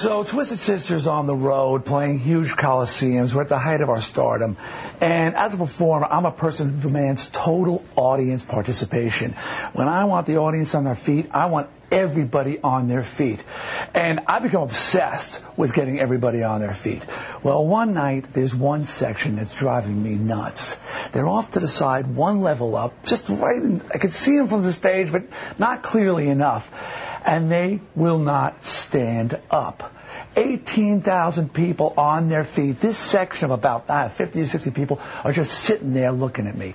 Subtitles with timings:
[0.00, 3.34] So Twisted Sister's on the road playing huge coliseums.
[3.34, 4.56] We're at the height of our stardom.
[4.98, 9.32] And as a performer, I'm a person who demands total audience participation.
[9.74, 13.44] When I want the audience on their feet, I want everybody on their feet.
[13.94, 17.02] And I become obsessed with getting everybody on their feet.
[17.42, 20.78] Well, one night, there's one section that's driving me nuts.
[21.12, 24.48] They're off to the side, one level up, just right in, I could see them
[24.48, 25.24] from the stage, but
[25.58, 26.70] not clearly enough.
[27.24, 29.94] And they will not stand up.
[30.36, 32.80] 18,000 people on their feet.
[32.80, 36.56] This section of about uh, 50 or 60 people are just sitting there looking at
[36.56, 36.74] me.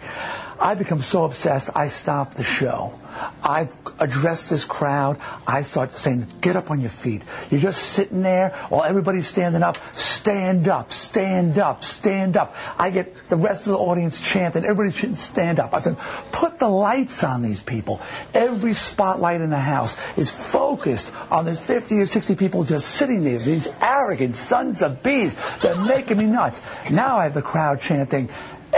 [0.59, 2.99] I become so obsessed, I stop the show.
[3.43, 5.19] I address this crowd.
[5.47, 7.21] I start saying, get up on your feet.
[7.49, 9.77] You're just sitting there while everybody's standing up.
[9.93, 12.55] Stand up, stand up, stand up.
[12.77, 15.73] I get the rest of the audience chanting, everybody should stand up.
[15.73, 15.97] I said,
[16.31, 18.01] put the lights on these people.
[18.33, 23.23] Every spotlight in the house is focused on these 50 or 60 people just sitting
[23.23, 23.39] there.
[23.39, 25.35] These arrogant sons of bees.
[25.61, 26.61] They're making me nuts.
[26.89, 28.29] Now I have the crowd chanting,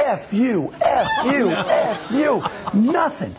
[0.07, 2.43] F you, F you, F you.
[2.73, 3.35] Nothing.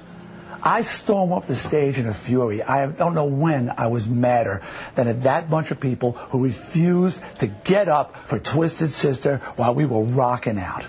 [0.62, 2.62] I storm off the stage in a fury.
[2.62, 4.60] I don't know when I was madder
[4.94, 9.74] than at that bunch of people who refused to get up for Twisted Sister while
[9.74, 10.84] we were rocking out.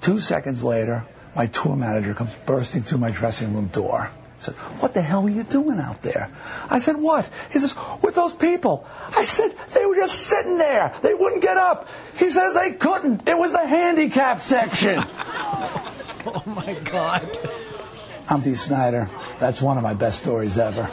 [0.00, 4.10] Two seconds later, my tour manager comes bursting through my dressing room door.
[4.38, 6.30] Says, what the hell were you doing out there?
[6.68, 7.28] I said, what?
[7.50, 8.86] He says, with those people.
[9.16, 10.92] I said, they were just sitting there.
[11.02, 11.88] They wouldn't get up.
[12.18, 13.28] He says they couldn't.
[13.28, 14.96] It was the handicap section.
[16.26, 17.38] oh my God.
[18.28, 19.08] I'm Dee Snider.
[19.38, 20.90] That's one of my best stories ever.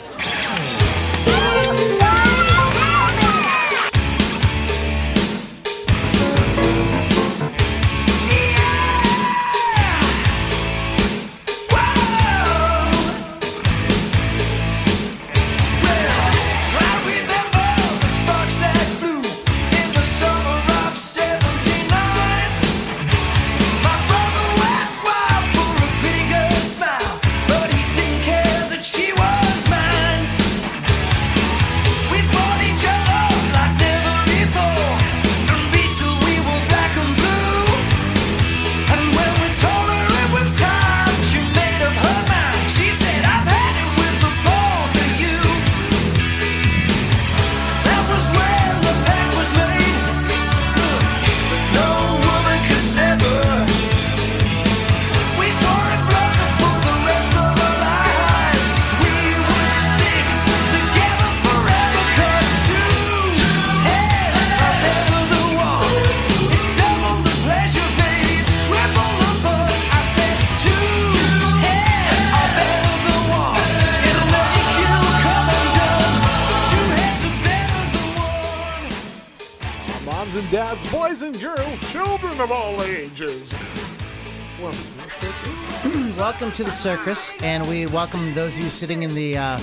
[86.41, 89.59] Welcome to the circus, and we welcome those of you sitting in the uh,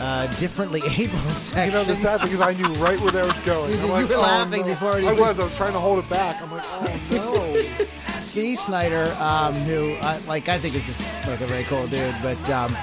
[0.00, 1.66] uh, differently abled section.
[1.66, 3.70] You know, the sad thing is I knew right where that was going.
[3.74, 4.66] You, I'm you like, were oh, laughing no.
[4.66, 5.38] before it I even- was.
[5.38, 6.42] I was trying to hold it back.
[6.42, 7.86] I'm like, oh no.
[8.32, 12.12] Dee Snider, um, who uh, like I think is just like a very cool dude,
[12.20, 12.76] but um,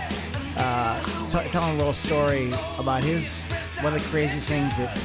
[0.56, 3.44] uh, t- telling a little story about his
[3.82, 4.98] one of the craziest things that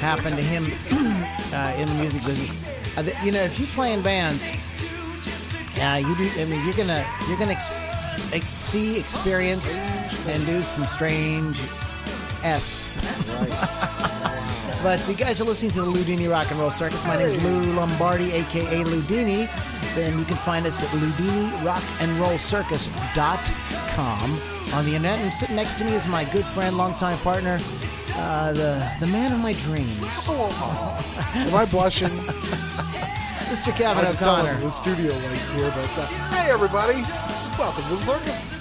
[0.00, 0.64] happened to him
[1.52, 2.64] uh, in the music business.
[2.96, 4.42] Uh, th- you know, if you play in bands,
[5.80, 6.28] uh, you do.
[6.40, 7.70] I mean, you're gonna you're gonna ex-
[8.32, 9.76] ex- see, experience,
[10.28, 11.60] and do some strange
[12.42, 12.88] s.
[14.82, 17.02] But you guys are listening to the Loudini Rock and Roll Circus.
[17.06, 19.48] My name is Lou Lombardi, aka Loudini.
[19.94, 24.38] Then you can find us at loudini rock and roll LoudiniRockandRollCircus.com
[24.74, 25.20] on the internet.
[25.20, 27.58] And sitting next to me is my good friend, longtime partner,
[28.16, 29.98] uh, the the man of my dreams,
[30.28, 32.10] Am I blushing?
[33.54, 33.72] Mr.
[33.72, 34.58] Kevin I tell O'Connor.
[34.62, 37.02] the studio lights here, but uh, hey everybody,
[37.56, 38.52] welcome to the circus.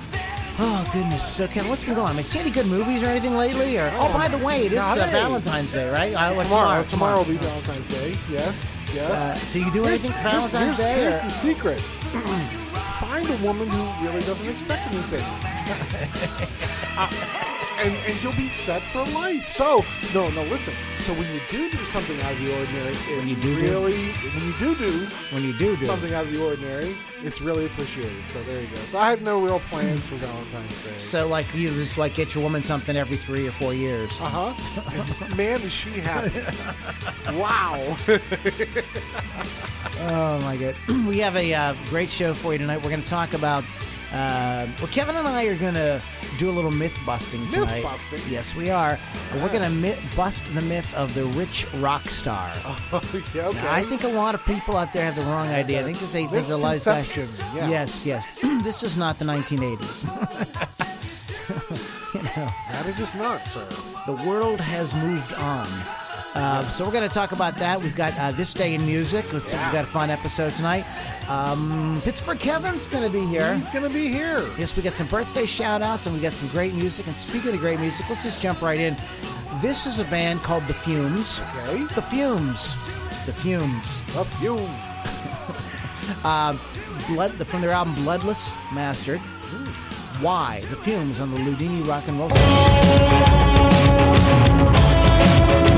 [0.59, 1.25] Oh goodness!
[1.25, 2.15] So Kevin, what's been going on?
[2.15, 3.75] Have you seen any good movies or anything lately?
[3.79, 4.93] Or oh, by the way, it is uh.
[5.09, 6.13] Valentine's Day, right?
[6.13, 8.15] Uh, Tomorrow, tomorrow will be Valentine's Day.
[8.29, 8.55] Yes,
[8.93, 9.09] yes.
[9.09, 10.93] Uh, so you do anything for Valentine's here's, Day?
[10.93, 11.79] Here's or- the secret.
[13.01, 15.25] Find a woman who really doesn't expect anything.
[16.95, 17.09] Uh,
[17.79, 19.49] and, and you'll be set for life.
[19.49, 20.75] So, no, no, listen.
[21.03, 24.13] So when you do do something out of the ordinary, it's you do do- really,
[24.13, 27.65] when you do do when you do do something out of the ordinary, it's really
[27.65, 28.23] appreciated.
[28.31, 28.75] So there you go.
[28.75, 30.95] So I have no real plans for Valentine's Day.
[30.99, 34.11] So like you just like get your woman something every three or four years.
[34.21, 35.35] Uh huh.
[35.35, 36.39] Man, is she happy.
[37.37, 37.97] wow.
[40.05, 40.75] Oh my god.
[41.07, 42.77] we have a uh, great show for you tonight.
[42.77, 43.63] We're going to talk about.
[44.11, 46.01] Uh, well, Kevin and I are going to
[46.37, 47.83] do a little myth busting tonight.
[47.83, 48.19] busting?
[48.31, 48.99] Yes, we are.
[49.31, 52.51] And We're going to mi- bust the myth of the rich rock star.
[52.55, 53.21] yeah, okay.
[53.35, 55.81] Now, I think a lot of people out there have the wrong idea.
[55.81, 57.07] I think that they think a lot of guys.
[57.07, 57.69] Misconception, yeah.
[57.69, 58.39] Yes, yes.
[58.63, 60.09] this is not the 1980s.
[62.23, 63.67] that is just not, sir.
[64.05, 65.67] the world has moved on.
[66.35, 67.79] Uh, so we're going to talk about that.
[67.79, 69.31] We've got uh, this day in music.
[69.31, 70.85] Let's, We've got a fun episode tonight.
[71.29, 73.55] Um, Pittsburgh Kevin's going to be here.
[73.55, 74.41] He's gonna be here.
[74.57, 77.07] Yes, we got some birthday shout outs and we got some great music.
[77.07, 78.97] And speaking of great music, let's just jump right in.
[79.61, 81.39] This is a band called The Fumes.
[81.39, 81.83] Okay.
[81.95, 82.75] The Fumes.
[83.25, 84.01] The Fumes.
[84.17, 84.55] Up you.
[87.07, 89.19] Blood, from their album Bloodless Mastered.
[90.19, 90.59] Why?
[90.69, 92.29] The Fumes on the Loudini Rock and Roll.
[95.49, 95.72] Station.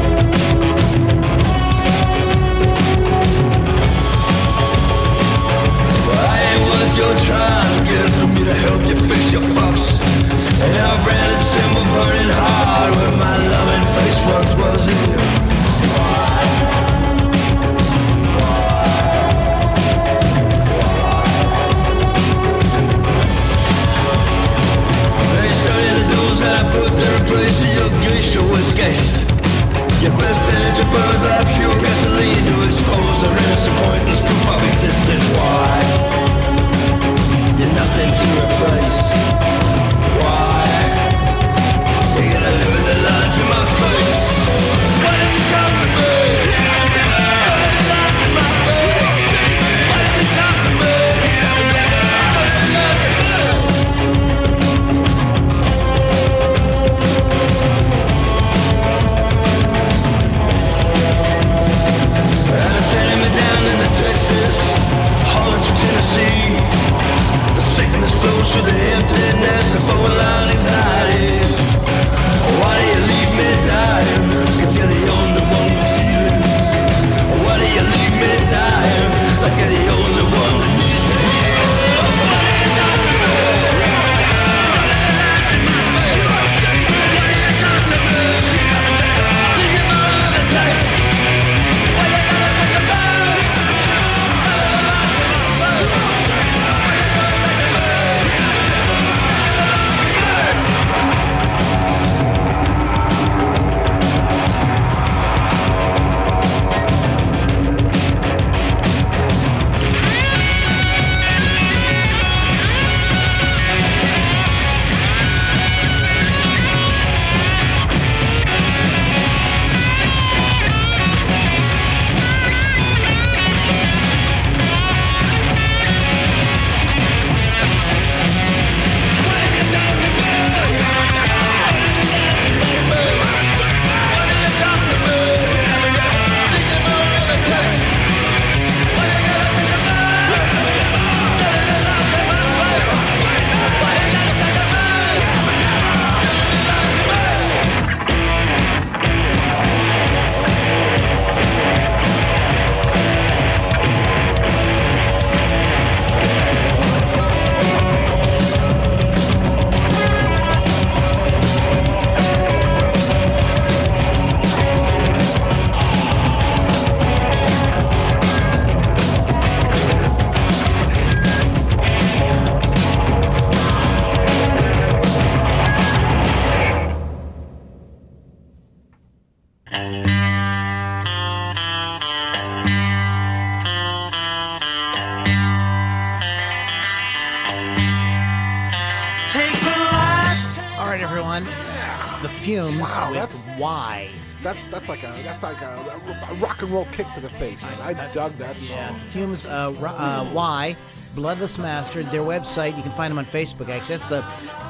[195.56, 197.80] Like a a, rock and roll kick to the face.
[197.80, 197.96] Man.
[197.96, 198.78] I dug that song.
[198.78, 200.76] Yeah, Fumes, uh, ro- uh, Why.
[201.16, 202.04] Bloodless Master.
[202.04, 203.70] Their website, you can find them on Facebook.
[203.70, 204.22] Actually, that's the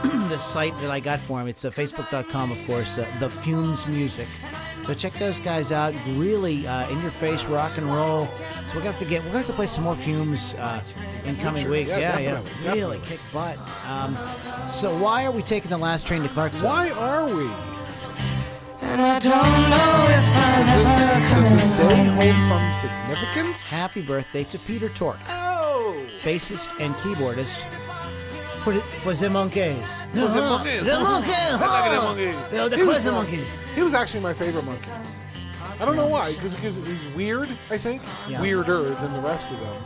[0.30, 1.48] the site that I got for them.
[1.48, 2.98] It's uh, facebook.com, of course.
[3.00, 4.28] Uh, the Fumes Music.
[4.84, 5.96] So check those guys out.
[6.10, 8.28] Really uh, in your face rock and roll.
[8.66, 10.82] So we're gonna have to get we're gonna have to play some more Fumes uh,
[11.26, 11.72] in coming Future.
[11.72, 11.90] weeks.
[11.90, 13.58] Yeah, Yeah, yeah, definitely, really kick butt.
[13.88, 14.16] Um,
[14.68, 16.70] so why are we taking the last train to Clarksville?
[16.70, 17.50] Why are we?
[18.88, 22.16] And I don't know if I'm ever Does coming the day home.
[22.16, 23.70] hold some significance?
[23.70, 25.96] Happy birthday to Peter Tork, Oh!
[26.18, 27.64] bassist and keyboardist
[28.64, 29.36] for the, for the uh-huh.
[29.46, 30.12] Monkees.
[30.14, 30.84] the Monkees.
[30.84, 31.60] The Monkees.
[31.60, 32.60] the Monkees.
[32.60, 33.74] Oh, the He was, crazy Monkees.
[33.76, 34.92] He was actually my favorite monkey.
[35.80, 38.02] I don't know why, because he's weird, I think.
[38.30, 38.40] Yeah.
[38.40, 39.84] Weirder than the rest of them.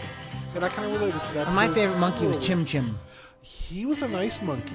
[0.55, 1.53] And I kind of related to that.
[1.53, 2.97] My favorite monkey was oh, Chim Chim.
[3.51, 4.73] He was a nice monkey.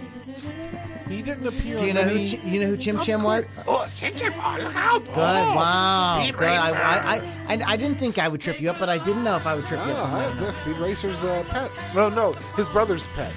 [1.08, 2.36] He didn't appear Do you on know who many...
[2.36, 3.44] Chi- you know who Chim Chim was?
[3.66, 4.32] Oh, Chim Chim!
[4.36, 5.04] Oh, look out!
[5.04, 5.16] Good.
[5.16, 6.20] Wow.
[6.22, 6.44] Speed Good.
[6.48, 6.76] I, Racer.
[6.76, 9.34] I, I, I, I didn't think I would trip you up, but I didn't know
[9.36, 10.12] if I would trip you Ah, up.
[10.12, 10.56] on I this.
[10.58, 11.70] Speed Racer's uh, pet.
[11.94, 13.32] No, no, his brother's pet.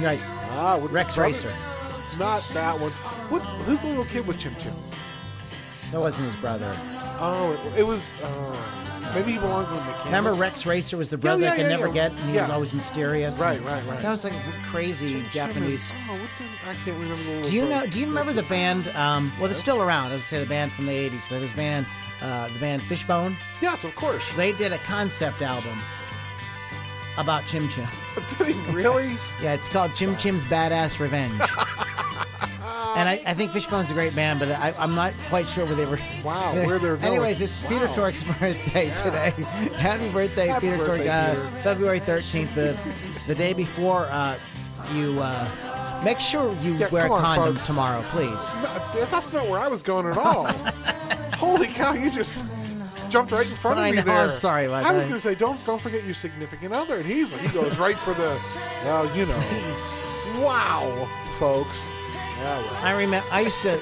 [0.00, 0.18] Right.
[0.52, 1.30] Ah, what's his Rex brother?
[1.32, 1.54] Racer.
[2.18, 2.90] Not that one.
[3.30, 3.42] What?
[3.66, 4.72] Who's the little kid with Chim Chim?
[5.92, 6.74] That wasn't his brother.
[7.20, 8.14] Oh, it, it was.
[8.22, 8.56] Uh,
[9.14, 10.04] maybe he belonged to the mechanic.
[10.06, 11.92] Remember Rex Racer was the brother yeah, that could yeah, never yeah.
[11.92, 13.38] get, and he was always mysterious.
[13.38, 14.00] Right, right, right.
[14.00, 15.90] That was like crazy Japanese.
[16.08, 16.48] Oh, what's his?
[16.66, 17.42] I can't remember the.
[17.42, 17.86] Do you know?
[17.86, 18.88] Do you remember the band?
[18.88, 20.10] Um, well, they're still around.
[20.10, 21.86] I would say the band from the '80s, but this band,
[22.22, 23.36] uh, the band Fishbone.
[23.60, 24.24] Yes, of course.
[24.36, 25.78] They did a concept album
[27.18, 27.86] about Chim Chim.
[28.70, 29.16] Really?
[29.42, 31.40] Yeah, it's called Chim Chim's Badass Revenge.
[33.00, 35.74] and I, I think Fishbone's a great band, but I, I'm not quite sure where
[35.74, 35.98] they were.
[36.24, 37.12] Wow, where they're going.
[37.14, 37.92] Anyways, it's Peter Wow.
[37.94, 39.30] Tork's birthday today.
[39.76, 41.08] Happy birthday, Happy Peter birthday, Tork.
[41.08, 41.62] Uh, Peter.
[41.62, 42.78] February 13th, the,
[43.26, 44.36] the day before uh,
[44.94, 45.18] you.
[45.20, 47.66] Uh, make sure you Yeah, wear a come on, condom folks.
[47.66, 48.54] tomorrow, please.
[48.94, 50.46] No, that's not where I was going at all.
[51.34, 51.92] Holy cow!
[51.94, 52.44] You just
[53.08, 54.18] jumped right in front of I me know, there.
[54.18, 55.08] I'm sorry about I was that.
[55.08, 58.12] going to say, don't don't forget your significant other, and he's he goes right for
[58.14, 58.38] the.
[58.84, 59.34] Well, you know.
[59.48, 60.00] Please.
[60.42, 61.86] Wow, folks.
[62.42, 62.64] Well.
[62.82, 63.26] I remember.
[63.30, 63.80] I used to.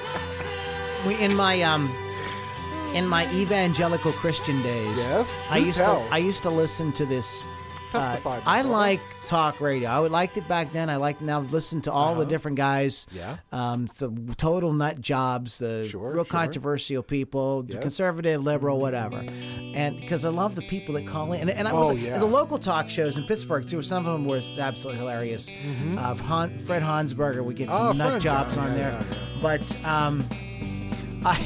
[1.07, 1.89] We in my um.
[2.93, 5.39] In my evangelical Christian days, Yes?
[5.51, 6.03] I used tell.
[6.07, 7.47] to I used to listen to this.
[7.91, 9.89] Uh, I like talk radio.
[9.89, 10.89] I would liked it back then.
[10.89, 13.07] I like now listen to all the different guys.
[13.09, 13.37] Uh-huh.
[13.51, 13.71] Yeah.
[13.71, 16.25] Um, the total nut jobs, the Sure, real sure.
[16.25, 19.23] controversial people, the conservative, liberal, whatever.
[19.73, 22.17] And because I love the people that call in, and, and I, Oh, the, yeah.
[22.19, 23.81] the local talk shows in Pittsburgh too.
[23.81, 25.49] Some of them were absolutely hilarious.
[25.97, 28.01] Uh, Han, Fred Honsberger would get some Mm-hmm.
[28.01, 30.23] Oh, nut Fred, jobs yeah, on yeah, there, yeah, but um,
[31.25, 31.43] I.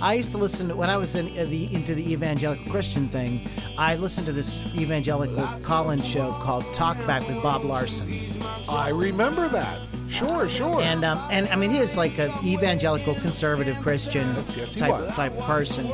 [0.00, 3.08] I used to listen to, when I was in uh, the into the evangelical Christian
[3.08, 3.48] thing.
[3.76, 8.08] I listened to this evangelical call-in show called Talk Back with Bob Larson,
[8.68, 9.80] I remember that.
[10.08, 10.80] Sure, sure.
[10.80, 14.26] and um, and I mean he is like an evangelical conservative Christian
[14.56, 15.14] yes, type was.
[15.14, 15.86] type person.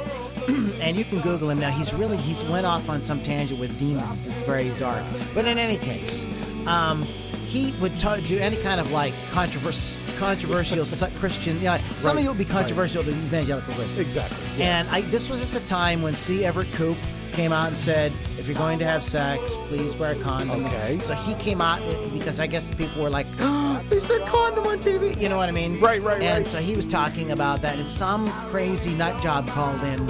[0.80, 1.70] and you can Google him now.
[1.70, 4.26] He's really he's went off on some tangent with demons.
[4.26, 5.02] It's very dark.
[5.34, 6.28] But in any case,
[6.66, 7.06] um,
[7.54, 7.96] he would
[8.26, 10.84] do any kind of like controversial controversial
[11.20, 11.56] Christian.
[11.58, 12.52] You know, some of Right, it would be right.
[12.52, 14.00] controversial to evangelical Christians.
[14.00, 14.62] exactly.
[14.62, 16.44] And I, this was at the time when C.
[16.44, 16.96] Everett Koop
[17.32, 20.66] came out and said, if you're going to have sex, please wear a condom.
[20.66, 20.94] Okay.
[20.96, 24.66] So he came out uh, because I guess people were like, oh, they said condom
[24.66, 25.20] on TV.
[25.20, 25.80] You know what I mean?
[25.80, 26.46] Right, right, And right.
[26.46, 30.08] so he was talking about that, and some crazy nut job called in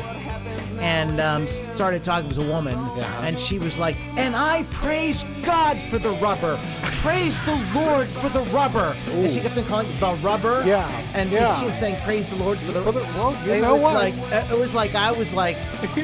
[0.80, 2.26] and um, started talking.
[2.26, 2.74] It was a woman,
[3.22, 6.58] and she was like, "And I praise God for the rubber.
[7.04, 10.62] Praise the Lord for the rubber." And she kept on calling it the rubber.
[10.64, 11.54] Yeah, And yeah.
[11.56, 13.00] she was saying, "Praise the Lord for the." rubber.
[13.18, 13.94] well, you it know was what?
[13.94, 14.14] like
[14.50, 15.56] it was like I was like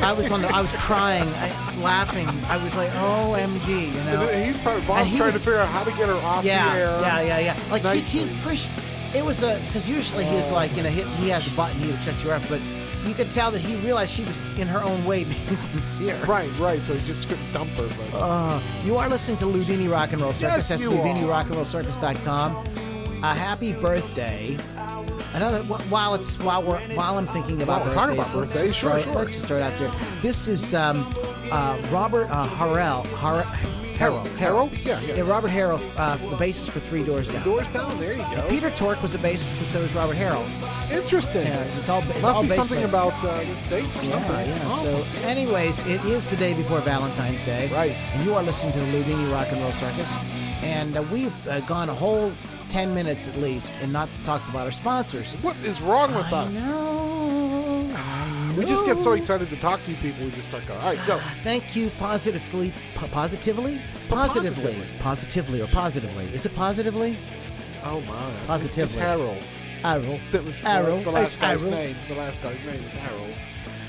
[0.03, 1.49] I was on the I was crying, I,
[1.83, 2.29] laughing.
[2.49, 4.29] I was like, "OMG," you know.
[4.29, 6.45] And he's probably Bob's he trying was- to figure out how to get her off
[6.45, 6.91] Yeah, the air.
[7.01, 7.57] yeah, yeah, yeah.
[7.71, 8.03] Like Nicely.
[8.03, 8.71] he, he pushed.
[9.15, 11.91] It was a because usually he's like you know he, he has a button he
[11.91, 12.61] would check you off, but
[13.07, 16.17] you could tell that he realized she was in her own way being sincere.
[16.27, 16.81] Right, right.
[16.83, 17.89] So he just couldn't dump her.
[18.13, 20.69] But Uh, you are listening to Loudini Rock and Roll Circus.
[20.69, 21.05] Yes, That's you are.
[21.05, 22.67] LoudiniRockandRollCircus.com.
[23.23, 24.57] A happy birthday.
[25.35, 28.79] Another while it's while we're while I'm thinking about talking birthdays, about let's birthdays, just
[28.81, 29.15] sure, throw, sure.
[29.23, 29.93] Let's just throw it out there.
[30.23, 31.07] This is um,
[31.53, 33.05] uh, Robert uh, Harrell.
[33.15, 33.45] Har-
[34.01, 34.25] Harrell.
[34.39, 34.69] Harrell?
[34.87, 35.21] Yeah, yeah.
[35.29, 37.45] Robert Harrell, uh, the bassist for Three Doors Down.
[37.45, 37.91] doors down.
[37.99, 38.49] There you go.
[38.49, 40.45] Peter Tork was the bassist, and so was Robert Harrell.
[40.91, 41.47] Interesting.
[41.47, 42.89] Yeah, it's all it's Must all be something players.
[42.89, 44.49] about uh, this date or Yeah, something.
[44.49, 44.67] yeah.
[44.69, 45.03] Awesome.
[45.23, 47.69] So, anyways, it is the day before Valentine's Day.
[47.73, 47.93] Right.
[48.15, 50.11] And you are listening to the Loudini Rock and Roll Circus.
[50.63, 52.33] And uh, we've uh, gone a whole
[52.71, 55.35] 10 minutes at least and not talked about our sponsors.
[55.43, 56.55] what is wrong with us?
[56.55, 57.10] No.
[58.57, 60.25] We just get so excited to talk to you people.
[60.25, 60.81] We just start going.
[60.81, 61.19] All right, go.
[61.43, 62.73] Thank you positively.
[62.95, 63.81] Po- positively?
[64.09, 64.77] Positively.
[65.01, 65.61] Positively.
[65.63, 66.25] Or positively?
[66.35, 67.17] Is it positively?
[67.85, 68.31] Oh my.
[68.47, 68.83] Positively.
[68.85, 69.39] It's Harold.
[69.83, 70.21] Arrow.
[70.33, 71.03] That was Arrow.
[71.03, 71.71] the, last It's guy's Arrow.
[71.71, 71.97] name.
[72.09, 73.33] The last guy's name is Harold.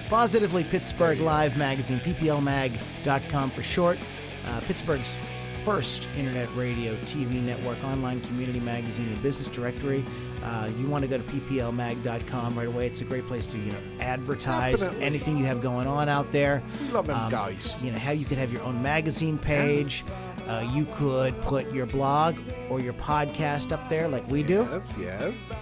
[0.09, 3.97] Positively Pittsburgh Live Magazine, pplmag.com for short.
[4.47, 5.15] uh, Pittsburgh's
[5.63, 10.03] first internet radio, TV network, online community magazine, and business directory.
[10.43, 12.87] Uh, you want to go to pplmag.com right away.
[12.87, 15.05] It's a great place to you know advertise Definitely.
[15.05, 16.63] anything you have going on out there.
[16.91, 17.81] Love them guys.
[17.81, 20.03] You know how you could have your own magazine page.
[20.47, 22.35] Uh, you could put your blog
[22.69, 24.67] or your podcast up there like we do.
[24.71, 25.53] Yes, yes.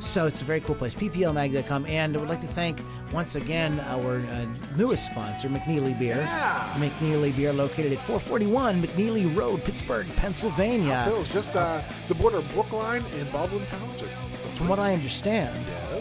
[0.00, 1.86] So it's a very cool place, pplmag.com.
[1.86, 2.80] And I would like to thank
[3.12, 6.16] once again our uh, newest sponsor, McNeilly Beer.
[6.16, 6.72] Yeah.
[6.76, 11.04] McNeilly Beer, located at 441 McNeilly Road, Pittsburgh, Pennsylvania.
[11.06, 14.08] Phil's just uh, the border of Brookline and Baldwin Township.
[14.54, 15.56] From what I understand,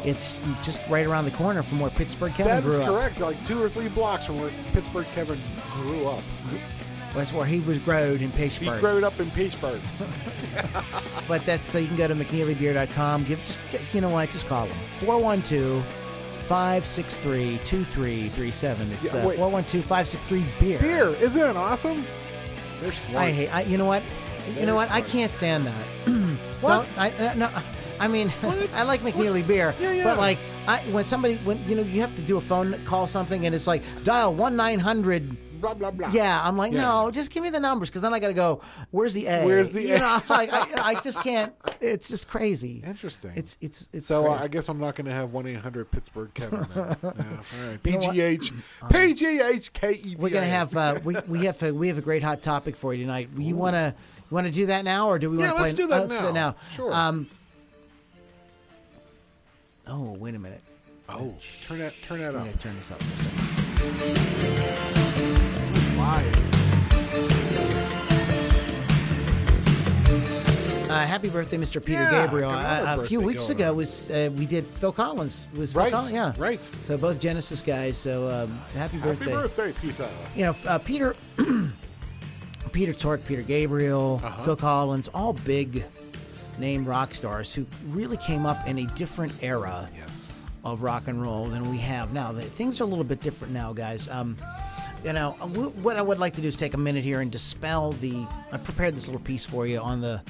[0.06, 2.88] it's just right around the corner from where Pittsburgh Kevin That grew is up.
[2.90, 3.20] correct.
[3.20, 5.40] Like two or three blocks from where Pittsburgh Kevin
[5.72, 6.22] grew up.
[7.16, 8.74] That's where he was growed in Pittsburgh.
[8.76, 9.82] He grew up in Pittsburgh.
[11.28, 13.24] But that's so you can go to McNeillyBeer.com.
[13.24, 13.62] Give just
[13.94, 15.84] you know what, just call them 412
[16.48, 18.92] 563 2337.
[18.92, 19.38] It's uh, wait.
[19.38, 20.80] 412 563 beer.
[20.80, 22.06] Beer, isn't that awesome?
[22.82, 23.24] They're smart.
[23.26, 23.48] I hate.
[23.56, 24.04] I, you know what?
[24.60, 24.92] You know what?
[24.92, 25.86] I can't stand that.
[26.62, 26.86] What?
[26.96, 27.50] Don't- I, uh, no,
[28.00, 28.32] I mean,
[28.74, 30.04] I like McNeilly beer, Yeah, yeah.
[30.06, 33.06] but like, I when somebody when you know you have to do a phone call
[33.08, 35.36] something and it's like dial one nine hundred.
[35.64, 36.10] Blah blah blah.
[36.12, 36.82] Yeah, I'm like, Yeah.
[36.82, 38.60] no, just give me the numbers because then I got to go.
[38.92, 39.46] Where's the A?
[39.46, 39.98] Where's the you A?
[39.98, 41.54] know, like I, I just can't.
[41.80, 42.84] It's just crazy.
[42.86, 43.32] Interesting.
[43.38, 44.44] It's it's it's so uh, crazy.
[44.44, 46.68] I guess I'm not going to have one eight hundred Pittsburgh Kevin.
[46.76, 46.98] Now.
[47.02, 47.80] yeah, all right.
[47.86, 48.00] You know?
[48.00, 48.52] PGH
[48.90, 50.16] PGH K E.
[50.20, 52.94] We're gonna have uh, we we have a, we have a great hot topic for
[52.94, 53.30] you tonight.
[53.38, 55.70] You wanna you wanna do that now or do we Yeah, want to play?
[55.70, 56.50] let's do that uh, let's do it now.
[56.50, 56.56] now.
[56.76, 56.94] Sure.
[56.94, 57.30] Um,
[59.88, 60.62] oh wait a minute.
[61.08, 61.34] Oh,
[61.68, 62.46] turn that turn that I'm up.
[62.48, 63.00] gonna turn this up.
[70.90, 71.84] Uh, happy birthday, Mr.
[71.84, 72.52] Peter Yeah, Gabriel.
[72.52, 73.78] Uh, a few weeks ago on.
[73.78, 75.48] was uh, we did Phil Collins.
[75.56, 76.12] Was Phil Right, Collins?
[76.12, 76.60] Yeah, right.
[76.84, 77.98] So both Genesis guys.
[77.98, 79.32] So um, happy birthday.
[79.32, 80.08] Happy birthday, Peter.
[80.36, 81.16] you know, uh, Peter,
[82.74, 84.44] Peter Tork, Peter Gabriel, Uh-huh.
[84.44, 85.84] Phil Collins, all big
[86.60, 90.34] name rock stars who really came up in a different era Yes.
[90.64, 92.32] of rock and roll than we have now.
[92.34, 94.08] Things are a little bit different now, guys.
[94.10, 94.38] Um,
[95.04, 97.32] you know, uh, what I would like to do is take a minute here and
[97.32, 98.26] dispel the.
[98.52, 100.22] I prepared this little piece for you on the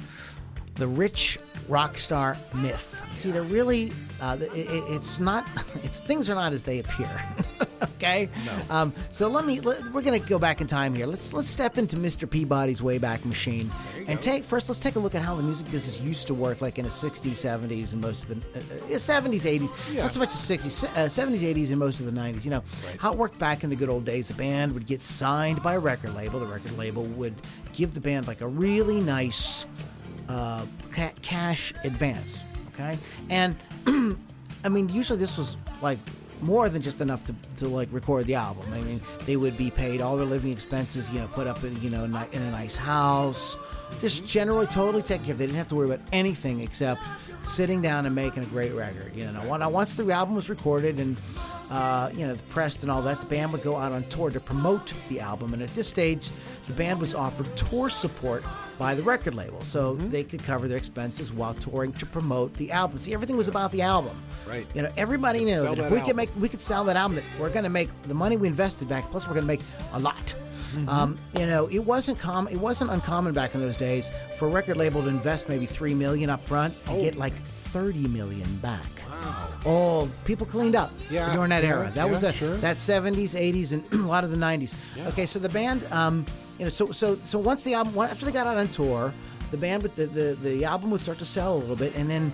[0.74, 3.00] the rich rock star myth.
[3.16, 5.48] See, they're really, uh, it, it- it's not,
[5.82, 7.08] it's things are not as they appear.
[7.82, 8.28] okay.
[8.44, 8.74] No.
[8.76, 11.06] Um, so let me, let, we're gonna go back in time here.
[11.06, 12.28] Let's let's step into Mr.
[12.28, 13.70] Peabody's Wayback Machine
[14.08, 14.68] and take first.
[14.68, 16.90] Let's take a look at how the music business used to work, like in the
[16.90, 19.94] '60s, '70s, and most of the uh, uh, '70s, '80s.
[19.94, 20.02] Yeah.
[20.02, 22.44] Not so much the '60s, uh, '70s, '80s, and most of the '90s.
[22.44, 22.62] You know
[22.98, 24.28] how it worked back in the good old days.
[24.30, 26.40] A band would get signed by a record label.
[26.40, 27.34] The record label would
[27.72, 29.64] give the band like a really nice
[30.28, 32.40] uh, ca- cash advance.
[32.74, 32.98] Okay,
[33.30, 33.56] and
[34.64, 35.98] I mean, usually this was like
[36.40, 38.72] more than just enough to, to like record the album.
[38.72, 41.80] I mean, they would be paid all their living expenses, you know, put up in
[41.82, 43.56] you know in a nice house,
[44.00, 45.38] just generally totally taken care of.
[45.38, 47.00] They didn't have to worry about anything except
[47.42, 49.14] sitting down and making a great record.
[49.14, 51.16] You know, now, once the album was recorded and
[51.70, 54.30] uh, you know the pressed and all that, the band would go out on tour
[54.30, 55.54] to promote the album.
[55.54, 56.30] And at this stage,
[56.66, 58.42] the band was offered tour support
[58.78, 62.72] by the record label, so they could cover their expenses while touring to promote the
[62.72, 62.98] album.
[62.98, 64.20] See, everything was about the album.
[64.48, 64.66] Right.
[64.74, 67.16] You know, everybody knew that if we could make, we could sell that album.
[67.16, 69.04] That we're going to make the money we invested back.
[69.10, 69.60] Plus, we're going to make
[69.92, 70.34] a lot.
[70.74, 70.88] Mm-hmm.
[70.88, 74.50] Um, you know, it wasn't com- It wasn't uncommon back in those days for a
[74.50, 77.00] record label to invest maybe three million up front and Oh.
[77.00, 78.82] get like thirty million back.
[79.08, 79.48] Wow!
[79.66, 81.92] Oh, people cleaned up Yeah, during that yeah, era.
[81.94, 82.56] That yeah, was a, sure.
[82.56, 84.74] that seventies, eighties, and a lot of the nineties.
[85.08, 86.26] Okay, so the band, um,
[86.58, 89.12] you know, so so so once the album, after they got out on tour,
[89.50, 92.10] the band, would, the, the the album would start to sell a little bit, and
[92.10, 92.32] then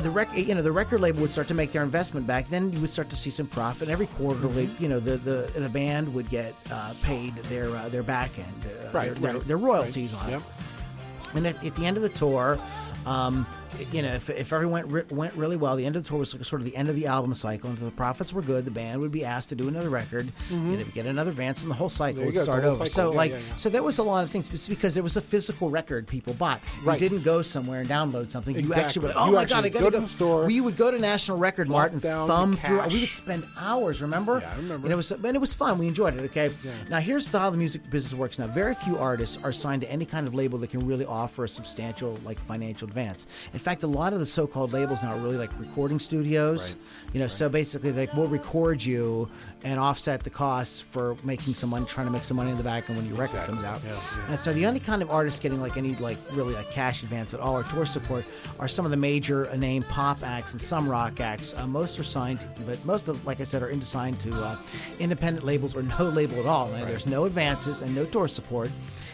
[0.00, 2.48] the rec, you know, the record label would start to make their investment back.
[2.48, 3.88] Then you would start to see some profit.
[3.90, 4.82] Every quarterly, Mm-hmm.
[4.82, 8.64] you know, the the, the band would get uh, paid their uh, their back end,
[8.64, 10.22] uh, Right, their, their, their royalties right.
[10.24, 10.40] on Yep.
[10.40, 11.36] it.
[11.36, 12.58] And at, at the end of the tour,
[13.06, 13.46] um,
[13.92, 16.34] you know, if, if everything went went really well, the end of the tour was
[16.34, 17.68] like sort of the end of the album cycle.
[17.70, 20.28] And if the profits were good, the band would be asked to do another record,
[20.50, 22.26] and they would get another advance, and the whole cycle Mm-hmm.
[22.26, 22.86] Would go, start over.
[22.86, 22.86] cycle.
[22.86, 23.56] So Yeah, like, yeah, yeah.
[23.56, 24.48] so there was a lot of things.
[24.68, 26.60] Because there was a physical record people bought.
[26.84, 27.00] Right.
[27.00, 28.54] You didn't go somewhere and download something.
[28.56, 29.02] You actually Exactly.
[29.06, 29.90] went, oh You my god, I gotta go go.
[29.90, 32.82] to the store, we would go to National Record Mart and thumb through.
[32.88, 34.02] We would spend hours.
[34.02, 34.40] Remember?
[34.40, 34.86] Yeah, I remember.
[34.86, 35.78] And it was, and it was fun.
[35.78, 36.22] We enjoyed it.
[36.24, 36.50] Okay.
[36.88, 38.38] Now here's the, how the music business works.
[38.38, 41.44] Now, very few artists are signed to any kind of label that can really offer
[41.44, 43.26] a substantial like financial advance.
[43.52, 46.74] In fact, a lot of the so-called labels now are really like recording studios.
[46.74, 47.14] Right.
[47.14, 49.28] You know, so basically, like we'll record you
[49.64, 52.64] and offset the costs for making some money, trying to make some money in the
[52.64, 53.80] back, and when your record comes out.
[54.28, 57.34] And so the only kind of artists getting like any like really like cash advance
[57.34, 58.24] at all or tour support
[58.58, 61.54] are some of the major uh, name pop acts and some rock acts.
[61.54, 64.56] Uh, most are signed, but most of, like I said, are signed to uh,
[64.98, 66.68] independent labels or no label at all.
[66.68, 68.70] Now, There's no advances and no tour support.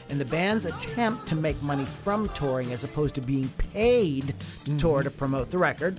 [0.08, 4.32] And the bands attempt to make money from touring as opposed to being paid to
[4.32, 4.76] mm-hmm.
[4.76, 5.98] tour to promote the record.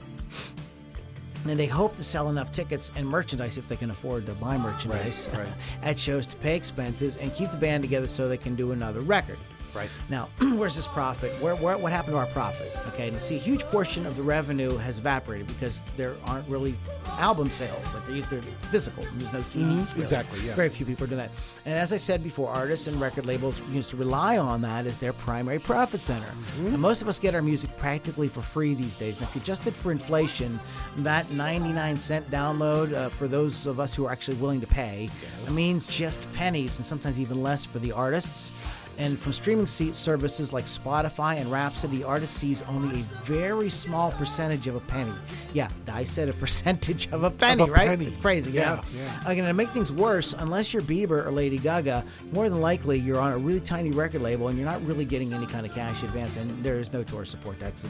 [1.46, 4.58] And they hope to sell enough tickets and merchandise if they can afford to buy
[4.58, 5.48] merchandise right.
[5.82, 9.02] at shows to pay expenses and keep the band together so they can do another
[9.02, 9.38] record.
[9.78, 9.90] Right.
[10.10, 11.32] Now, where's this profit?
[11.42, 12.76] Where, where what happened to our profit?
[12.88, 16.48] Okay, and you see, a huge portion of the revenue has evaporated because there aren't
[16.50, 16.76] really
[17.20, 17.84] album sales.
[17.94, 19.04] Like they're, they're physical.
[19.14, 19.88] There's no CDs.
[19.90, 20.02] Mm-hmm.
[20.02, 20.56] exactly, yeah.
[20.56, 21.32] Very few people are doing that.
[21.66, 25.00] And as I said before, artists and record labels used to rely on that as
[25.00, 26.26] their primary profit center.
[26.26, 26.68] Mm-hmm.
[26.68, 29.20] And most of us get our music practically for free these days.
[29.20, 30.60] And if you adjusted for inflation,
[30.98, 35.10] that 99 cent download uh, for those of us who are actually willing to pay
[35.52, 38.66] means just pennies and sometimes even less for the artists.
[38.98, 43.70] And from streaming seat services like Spotify and Rhapsody, the artist sees only a very
[43.70, 45.14] small percentage of a penny.
[45.54, 47.88] Yeah, I said a percentage of a penny, a right?
[47.88, 48.06] penny.
[48.06, 49.20] It's crazy, you Yeah, yeah.
[49.28, 52.98] Again, uh, to make things worse, unless you're Bieber or Lady Gaga, more than likely
[52.98, 55.74] you're on a really tiny record label and you're not really getting any kind of
[55.74, 57.60] cash advance, and there is no tour support.
[57.60, 57.86] That's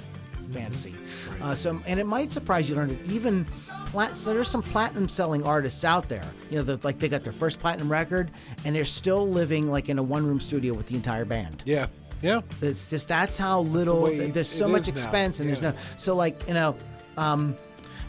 [0.51, 0.95] fantasy.
[1.41, 3.45] Uh, so, and it might surprise you to learn that even
[3.87, 6.25] plat- so there's some platinum selling artists out there.
[6.49, 8.31] You know, that like they got their first platinum record
[8.65, 11.63] and they're still living like in a one room studio with the entire band.
[11.65, 11.87] Yeah.
[12.21, 12.41] Yeah.
[12.61, 14.93] It's just that's how little way there's so much is now.
[14.93, 15.55] expense and Yeah.
[15.59, 16.75] there's no so like you know
[17.15, 17.55] um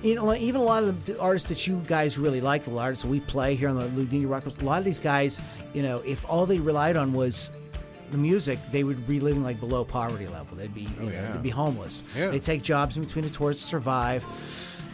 [0.03, 3.05] you know even a lot of the artists that you guys really like the artists
[3.05, 5.39] we play here on the Loudini Records a lot of these guys
[5.75, 7.53] you know if all they relied on was
[8.11, 11.33] the music they would be living like below poverty level they'd be you know yeah.
[11.33, 12.29] they'd be homeless Yeah.
[12.29, 14.25] they take jobs in between the tours to survive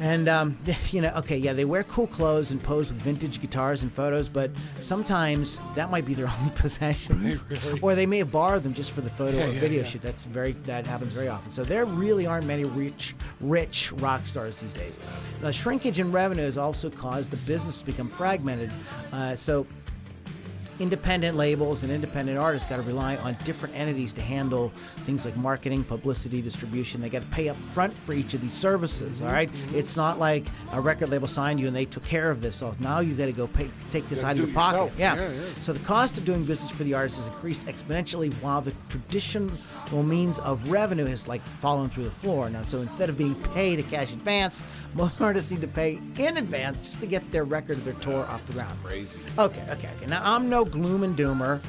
[0.00, 0.58] and um,
[0.90, 4.28] you know, okay, yeah, they wear cool clothes and pose with vintage guitars and photos,
[4.28, 4.50] but
[4.80, 7.46] sometimes that might be their only possessions,
[7.80, 9.86] or they may have borrowed them just for the photo Yeah, or yeah, video yeah.
[9.88, 10.02] shoot.
[10.02, 11.50] That's very that happens very often.
[11.52, 14.98] So there really aren't many rich, rich rock stars these days.
[15.40, 18.72] The shrinkage in revenue has also caused the business to become fragmented.
[19.12, 19.64] Uh, so
[20.78, 24.70] independent labels and independent artists got to rely on different entities to handle
[25.04, 27.00] things like marketing, publicity, distribution.
[27.00, 29.22] They got to pay up front for each of these services.
[29.22, 29.50] All right?
[29.72, 32.56] it's not like a record label signed you and they took care of this.
[32.56, 34.92] So now you got to go pay, take this out of your pocket.
[34.98, 35.16] Yeah.
[35.16, 35.42] Yeah, yeah.
[35.60, 39.50] So the cost of doing business for the artist has increased exponentially, while the traditional
[40.02, 42.48] means of revenue has like fallen through the floor.
[42.50, 44.62] Now, so instead of being paid a cash advance,
[44.94, 48.24] most artists need to pay in advance just to get their record or their tour
[48.26, 48.78] off the ground.
[48.84, 49.18] Crazy.
[49.38, 50.06] Okay, okay, okay.
[50.06, 51.60] Now I'm no gloom and doomer.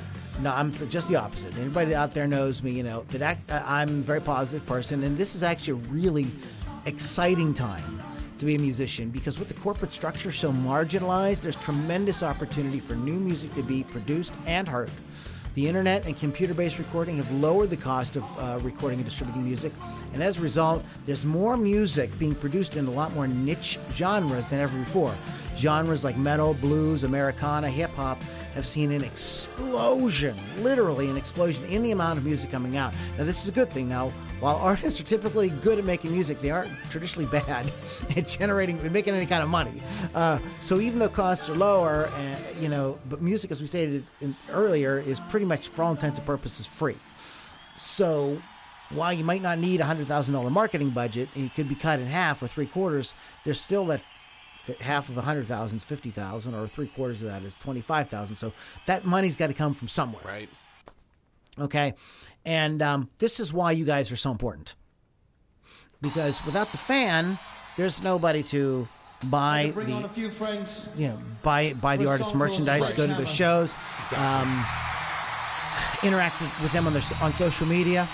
[0.41, 1.57] No, I'm just the opposite.
[1.57, 5.17] Anybody out there knows me, you know that I, I'm a very positive person, and
[5.17, 6.27] this is actually a really
[6.85, 8.01] exciting time
[8.37, 12.95] to be a musician because with the corporate structure so marginalized, there's tremendous opportunity for
[12.95, 14.91] new music to be produced and heard.
[15.53, 19.71] The internet and computer-based recording have lowered the cost of uh, recording and distributing music,
[20.13, 24.47] and as a result, there's more music being produced in a lot more niche genres
[24.47, 25.15] than ever before.
[25.55, 28.21] Genres like metal, blues, Americana, hip hop
[28.55, 32.93] have seen an explosion, literally an explosion in the amount of music coming out.
[33.17, 33.89] Now, this is a good thing.
[33.89, 37.71] Now, while artists are typically good at making music, they aren't traditionally bad
[38.15, 39.81] at generating, making any kind of money.
[40.15, 44.05] Uh, so even though costs are lower, uh, you know, but music, as we stated
[44.21, 46.97] in, earlier, is pretty much, for all intents and purposes, free.
[47.75, 48.41] So
[48.89, 51.99] while you might not need a hundred thousand dollar marketing budget, it could be cut
[51.99, 53.13] in half or three quarters.
[53.43, 54.01] There's still that
[54.81, 57.81] half of a hundred thousand is fifty thousand, or three quarters of that is twenty
[57.81, 58.35] five thousand.
[58.35, 58.53] So
[58.85, 60.23] that money's got to come from somewhere.
[60.25, 60.49] Right.
[61.59, 61.93] Okay,
[62.45, 64.75] and um, this is why you guys are so important.
[66.01, 67.39] Because without the fan,
[67.77, 68.87] there's nobody to
[69.29, 70.89] buy Bring the on a few friends.
[70.97, 73.25] you know, buy buy the artist merchandise, right go to their now.
[73.25, 73.75] shows,
[74.15, 74.65] um,
[76.03, 78.09] interact with, with them on their on social media.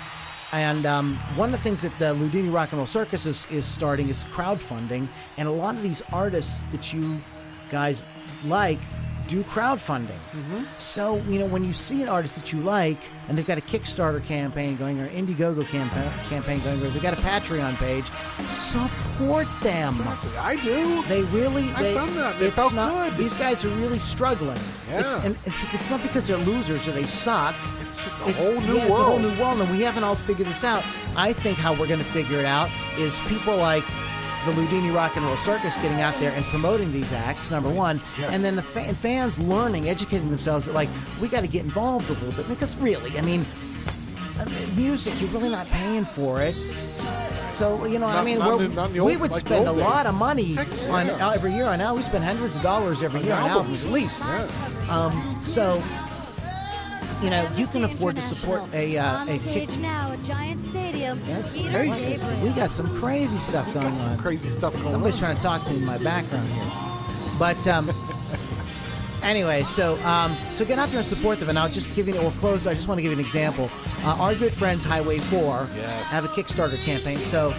[0.53, 3.65] And um, one of the things that the Loudini Rock and Roll Circus is, is
[3.65, 7.19] starting is crowdfunding, and a lot of these artists that you
[7.69, 8.05] guys
[8.45, 8.79] like
[9.27, 10.09] do crowdfunding.
[10.33, 10.63] Mm-hmm.
[10.77, 12.97] So you know when you see an artist that you like,
[13.29, 17.01] and they've got a Kickstarter campaign going, or an Indiegogo campaign campaign going, or they've
[17.01, 18.05] got a Patreon page,
[18.49, 19.95] support them.
[20.37, 21.01] I do.
[21.03, 22.41] They really, I've they, done that.
[22.41, 23.17] It it's felt not, good.
[23.19, 24.57] These guys are really struggling.
[24.57, 25.25] It's, Yeah.
[25.25, 27.55] and it's, it's not because they're losers or they suck.
[27.93, 29.21] It's just a It's, whole new yeah, it's a whole world.
[29.21, 30.84] new world, and we haven't all figured this out.
[31.15, 33.84] I think how we're going to figure it out is people like
[34.45, 38.01] the Loudini Rock and Roll Circus getting out there and promoting these acts, number one,
[38.17, 38.32] Yes.
[38.32, 40.89] and then the fa- fans learning, educating themselves that, like,
[41.21, 43.45] we got to get involved a little bit because really, I mean,
[44.75, 46.56] music, you're really not paying for it.
[47.51, 48.39] So you know what I mean?
[48.39, 50.67] not in- not in the we would like spend a old lot of money Heck,
[50.89, 51.27] on yeah.
[51.27, 51.93] uh, every year on now.
[51.93, 54.21] We spend hundreds of dollars every year on albums, at least.
[54.89, 55.12] Um,
[55.43, 55.84] so
[57.21, 59.77] you know you can afford to support a uh, a kick.
[59.77, 61.19] now at Giant Stadium.
[61.27, 64.17] Yes, Peter hey, we got some crazy stuff going on.
[64.17, 64.91] Crazy stuff going on.
[64.91, 65.19] Somebody's on.
[65.21, 66.65] trying to talk to me in my background here.
[67.38, 67.91] But um,
[69.23, 71.49] anyway, so um, so get out there and support them.
[71.49, 72.13] And I'll just give you.
[72.15, 72.65] We'll close.
[72.67, 73.69] I just want to give you an example.
[74.03, 76.07] Uh, our good friends Highway Four Yes.
[76.07, 77.17] have a Kickstarter campaign.
[77.17, 77.53] So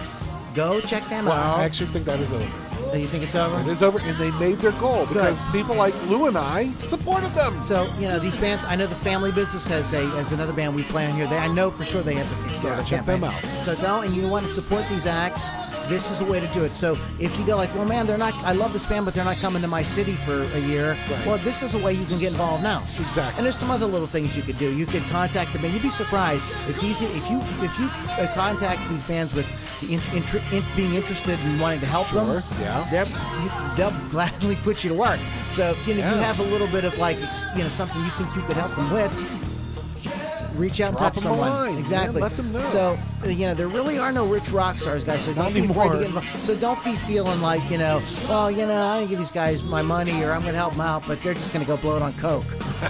[0.53, 1.59] go check them Well, out.
[1.59, 2.62] I actually think that is over.
[2.93, 3.59] Oh, you think it's over?
[3.61, 7.31] It is over, and they made their goal because people like Lou and I supported
[7.31, 7.59] them.
[7.59, 8.63] So you know these bands.
[8.67, 11.25] I know the Family Business has a has another band we play on here.
[11.25, 13.21] They I know for sure they have the Kickstarter Yeah, check campaign.
[13.21, 13.43] them out.
[13.63, 15.49] So go and you want to support these acts.
[15.89, 16.71] This is a way to do it.
[16.71, 18.33] So if you go like, well, man, they're not.
[18.43, 20.91] I love this band, but they're not coming to my city for a year.
[21.09, 21.25] Right.
[21.25, 22.83] Well, this is a way you can get involved now.
[22.83, 23.37] Exactly.
[23.37, 24.71] And there's some other little things you could do.
[24.71, 25.73] You could contact the band.
[25.73, 26.53] You'd be surprised.
[26.69, 27.87] It's easy if you if you
[28.23, 29.47] uh, contact these bands with
[29.87, 30.23] the in,
[30.57, 32.41] in, being interested in wanting to help them.
[32.59, 33.05] Yeah.
[33.43, 35.19] You, they'll gladly put you to work.
[35.51, 37.17] So if you, know, you have a little bit of like
[37.55, 41.17] you know something you think you could help them with, reach out and Drop touch
[41.19, 41.49] a someone.
[41.49, 41.79] line, man.
[41.81, 42.21] exactly.
[42.21, 42.61] Let them know.
[42.61, 45.21] So you know there really are no rich rock stars, guys.
[45.21, 46.37] So don't be afraid to get involved.
[46.37, 49.67] So don't be feeling like you know, well, you know, I didn't give these guys
[49.69, 51.77] my money or I'm going to help them out, but they're just going to go
[51.77, 52.45] blow it on coke.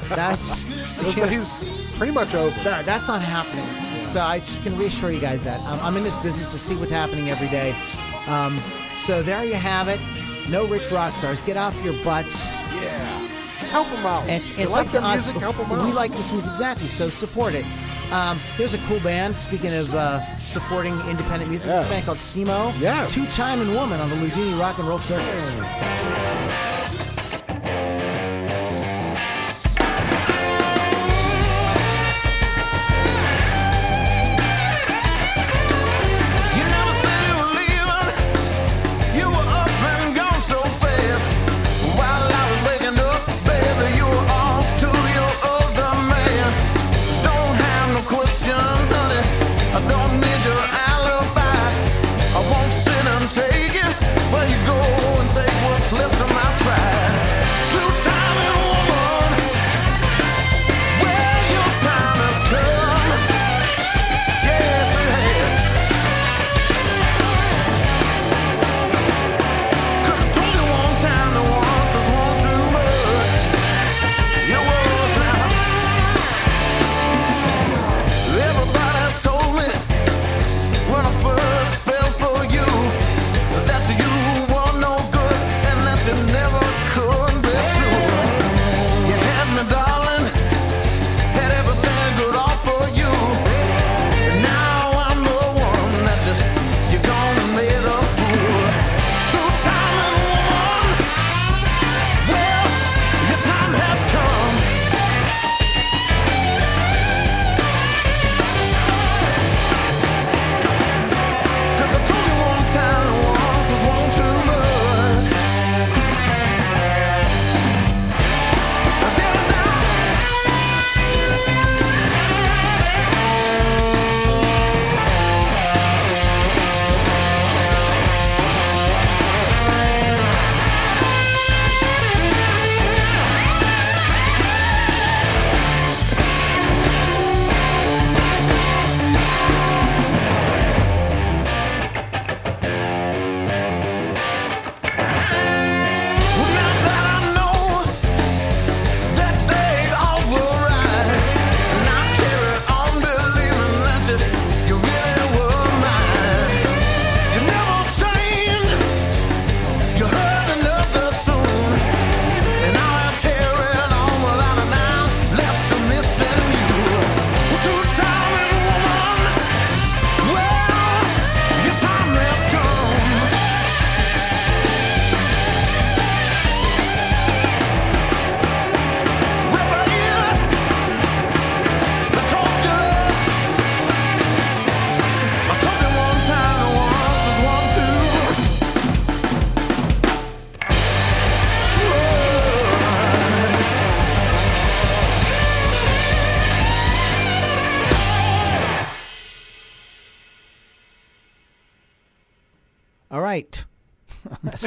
[0.09, 0.63] That's
[0.97, 2.49] Those days pretty much over.
[2.63, 3.65] that- that's not happening.
[4.13, 6.75] So I just can reassure you guys that um, I'm in this business to see
[6.75, 7.73] what's happening every day.
[8.27, 8.59] Um,
[8.93, 9.99] so there you have it.
[10.51, 11.41] No rich rock stars.
[11.41, 12.51] Get off your butts.
[12.75, 12.91] Yeah.
[13.71, 14.29] Help them out.
[14.29, 15.25] It's, it's like up to us.
[15.25, 15.83] music, help 'em out.
[15.83, 17.65] We like this music exactly, so support it.
[18.11, 19.35] Um, here's a cool band.
[19.35, 22.71] Speaking of uh, supporting independent music, it's a band called Simo.
[22.79, 23.15] Yes.
[23.15, 25.53] Two Time and Woman on the Loudini Rock and Roll Circus.
[25.53, 26.72] You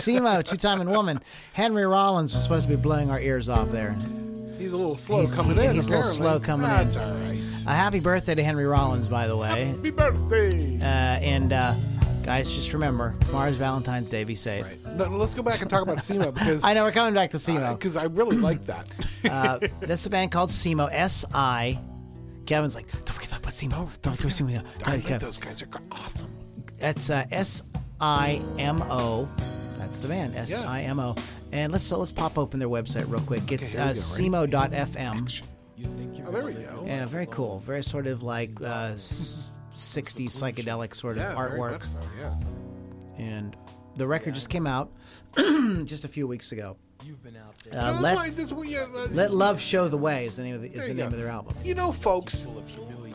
[0.07, 1.21] Simo, two time and woman.
[1.53, 3.97] Henry Rollins was supposed to be blowing our ears off there.
[4.59, 5.75] He's a little slow He's- coming in.
[5.75, 6.77] he's a little slow coming in.
[6.77, 7.39] That's all right.
[7.67, 9.65] A happy birthday to Henry Rollins, by the way.
[9.67, 10.79] Happy birthday.
[10.81, 10.85] Uh,
[11.21, 11.75] and uh,
[12.23, 14.25] Guys, just remember, tomorrow's Valentine's Day.
[14.25, 14.67] Be safe.
[14.97, 17.37] No, let's go back and talk about Simo because I know we're coming back to
[17.37, 17.79] Simo.
[17.79, 18.89] because I really like that.
[19.31, 20.89] uh, this is a band called Simo.
[20.91, 21.79] S I.
[22.47, 23.89] Kevin's like, don't forget about Simo.
[24.03, 24.65] Don't forget Simo.
[24.85, 26.31] I Hey, think those guys are awesome.
[26.79, 27.63] That's uh, S
[28.01, 29.29] I M O.
[29.87, 30.35] That's the band.
[30.35, 31.15] S I M O.
[31.53, 33.53] And let's so let's pop open their website real quick.
[33.53, 35.43] It's here we uh, go, Simo.fm.
[36.27, 36.83] Oh, there we go.
[36.85, 37.61] Yeah, very cool.
[37.61, 39.45] Very sort of like uh, 60s
[39.77, 41.71] psychedelic sort of Yeah, very artwork.
[41.73, 42.43] much so, yes.
[43.17, 43.57] And
[43.97, 44.91] the record just came out
[45.85, 46.77] just a few weeks ago.
[47.01, 47.13] Uh,
[47.71, 50.57] That's let why this- well, yeah, uh, Let Love Show the Way is the name
[50.57, 51.07] of the, is the name go.
[51.07, 51.55] of their album.
[51.63, 52.47] You know, folks,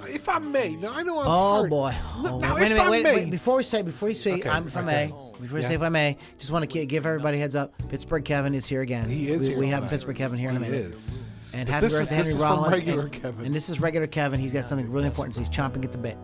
[0.07, 1.69] if I may, now I know I'm Oh hard.
[1.69, 1.95] boy!
[2.17, 2.79] Oh, now, wait a if minute!
[2.79, 3.31] I Wait, may, wait!
[3.31, 5.67] Before we say, before we say, Okay, I'm, if I may, before we Yeah.
[5.69, 7.73] say, if I may, just want to give everybody a heads up.
[7.89, 9.09] Pittsburgh Kevin is here again.
[9.09, 9.89] He is We, we have.
[9.89, 10.91] Pittsburgh Kevin here in a He minute.
[10.93, 11.09] is.
[11.53, 12.71] And But happy is- birthday, Henry is from Rollins.
[12.73, 13.45] regular and, Kevin.
[13.45, 14.39] and this is regular Kevin.
[14.39, 16.17] He's got something really important, so he's chomping at the bit.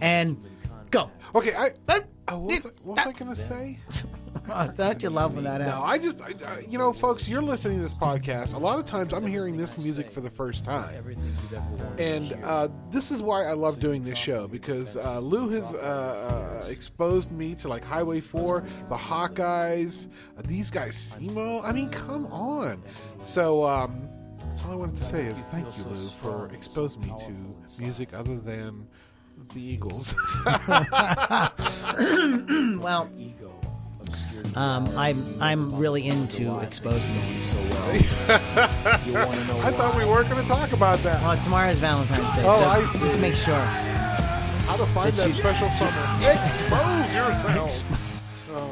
[0.00, 0.42] And
[0.90, 1.10] go.
[1.34, 1.70] Okay, I.
[2.28, 3.78] Oh, what was, I, what was I going to say?
[4.48, 5.82] Oh, don't you love when that No.
[5.82, 8.54] I just, I, I- you know, folks, you're listening to this podcast.
[8.54, 11.16] A lot of times I'm hearing this music for the first time.
[11.98, 16.60] And uh, this is why I love doing this show because uh, Lou has uh,
[16.62, 21.64] uh, exposed me to like Highway 4, the Hawkeyes, uh, these guys, Simo.
[21.64, 22.82] I mean, come on.
[23.22, 24.08] So, um,
[24.46, 28.12] that's all I wanted to say is thank you, Lou, for exposing me to music
[28.12, 28.86] other than
[29.54, 30.14] the Eagles.
[32.78, 33.10] well,
[34.56, 37.90] um, I'm I'm really into exposing you so well.
[38.28, 41.22] I thought we weren't going to talk about that.
[41.22, 42.98] Well, tomorrow's Valentine's Day, Oh, so I see.
[43.00, 43.54] just make sure.
[43.54, 45.90] How to find That that you- special summer.
[46.20, 47.84] Expose yourself.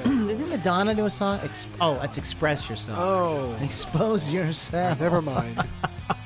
[0.04, 1.40] Didn't Madonna do a song?
[1.42, 2.98] Ex- oh, it's Express Yourself.
[3.00, 3.56] Oh.
[3.62, 5.00] Expose yourself.
[5.00, 5.60] Never mind.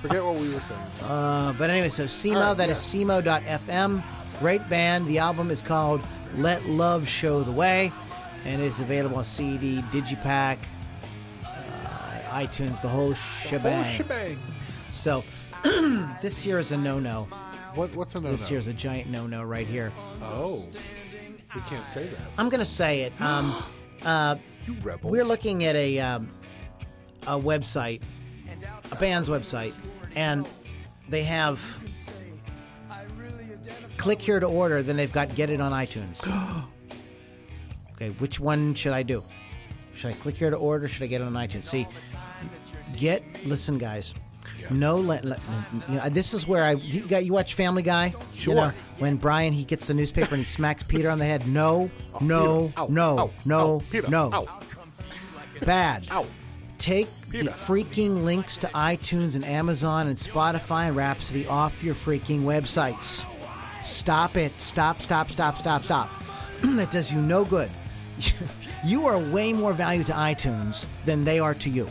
[0.03, 0.81] Forget what we were saying.
[1.11, 4.03] Uh, but anyway, so Simo, All right, that is Simo.fm.
[4.41, 5.07] Great band.
[5.07, 6.01] The album is called
[6.37, 7.93] Let Love Show the Way,
[8.47, 10.59] and it's available on CD, Digipack,
[11.45, 11.49] uh,
[12.31, 13.83] iTunes, the whole shebang.
[13.83, 14.39] Whole shebang.
[14.91, 15.25] So
[16.23, 17.29] this here is a no-no.
[17.75, 18.33] What, what's a no-no?
[18.33, 19.93] This here's a giant no-no right here.
[20.23, 20.67] Oh.
[21.55, 22.39] We can't say that.
[22.39, 23.13] I'm gonna say it.
[23.21, 23.63] Um,
[24.05, 24.37] uh,
[25.03, 26.31] We're looking at a um,
[27.27, 28.03] a website,
[28.93, 29.75] a band's website,
[30.15, 30.47] and
[31.09, 31.59] they have
[33.97, 34.83] click here to order.
[34.83, 36.23] Then they've got get it on iTunes.
[37.97, 39.25] okay, which one should I do?
[39.95, 40.87] Should I click here to order?
[40.89, 41.65] Should I get it on iTunes?
[41.65, 41.87] See,
[42.97, 44.15] get listen, guys.
[44.71, 45.41] No, let, let
[45.89, 48.15] you know, this is where I you got you watch Family Guy.
[48.33, 48.55] You Sure.
[48.55, 51.47] know, when Brian he gets the newspaper and he smacks Peter on the head.
[51.49, 52.81] No, no, Peter.
[52.81, 54.09] Ow, no, ow, no, Peter.
[54.09, 54.31] no.
[54.33, 54.61] Ow.
[55.65, 56.07] Bad.
[56.79, 57.45] Take Peter.
[57.45, 63.25] the freaking links to iTunes and Amazon and Spotify and Rhapsody off your freaking websites.
[63.83, 64.61] Stop it.
[64.61, 66.11] Stop, stop, stop, stop, stop.
[66.63, 67.71] that does you no good.
[68.85, 71.89] you are way more value to iTunes than they are to you.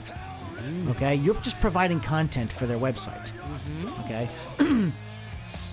[0.90, 1.16] Okay?
[1.16, 3.32] You're just providing content for their website.
[3.34, 4.04] Mm-hmm.
[4.04, 4.92] Okay?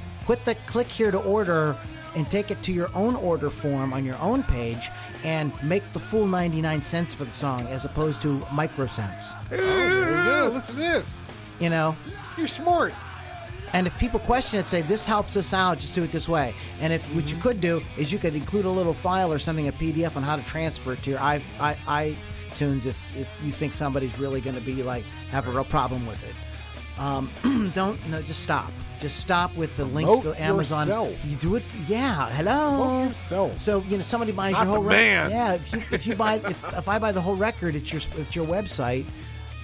[0.25, 1.77] put the click here to order
[2.15, 4.91] and take it to your own order form on your own page
[5.25, 9.35] and make the full 99 cents for the song as opposed to micro cents.
[9.51, 10.51] Oh, there you go.
[10.53, 11.23] Listen to this.
[11.61, 11.97] You know?
[12.37, 12.93] You're smart.
[13.73, 16.55] And if people question it, say this helps us out, just do it this way.
[16.81, 19.69] And if what you could do is you could include a little file or something,
[19.69, 22.15] a PDF on how to transfer it to your i, I,
[22.51, 26.07] iTunes if, if you think somebody's really going to be like have a real problem
[26.07, 26.35] with it.
[27.01, 27.31] Um,
[27.75, 28.71] don't no, just stop.
[29.01, 30.87] Just stop with the links Promote to Amazon.
[30.87, 31.25] yourself.
[31.27, 31.63] You do it.
[31.63, 32.29] For, yeah.
[32.31, 32.77] Hello.
[32.77, 33.59] Promote yourself.
[33.59, 35.31] So you know somebody buys Not your whole the rec- man.
[35.31, 35.55] Yeah.
[35.55, 38.37] If you if you buy if, if I buy the whole record at your at
[38.37, 39.07] your website.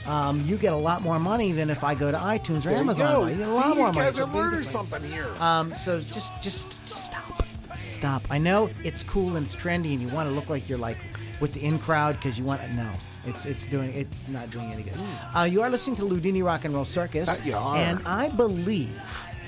[0.09, 2.73] Um, you get a lot more money than if I go to iTunes or There
[2.73, 3.12] you Amazon.
[3.12, 3.27] go.
[3.27, 3.99] You get a See, more you money.
[3.99, 5.29] guys are learning something here.
[5.38, 7.47] Um, so just, just, just stop.
[7.75, 8.23] Just stop.
[8.31, 10.99] I know it's cool and it's trendy, and you want to look like you're like
[11.40, 12.61] with the in crowd because you want.
[12.73, 12.90] No,
[13.27, 14.94] it's it's doing it's not doing any good.
[15.37, 18.99] Uh, you are listening to Loudini Rock and Roll Circus, you and I believe,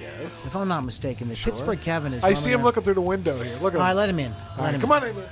[0.01, 0.47] yes.
[0.47, 2.23] if I'm not mistaken, that Pittsburgh Kevin is.
[2.23, 3.57] I see him roaming looking through the window here.
[3.63, 3.81] Look at around.
[3.81, 3.97] All right, him.
[3.97, 4.33] let him in.
[4.33, 5.03] All Let right, him come in.
[5.03, 5.27] on,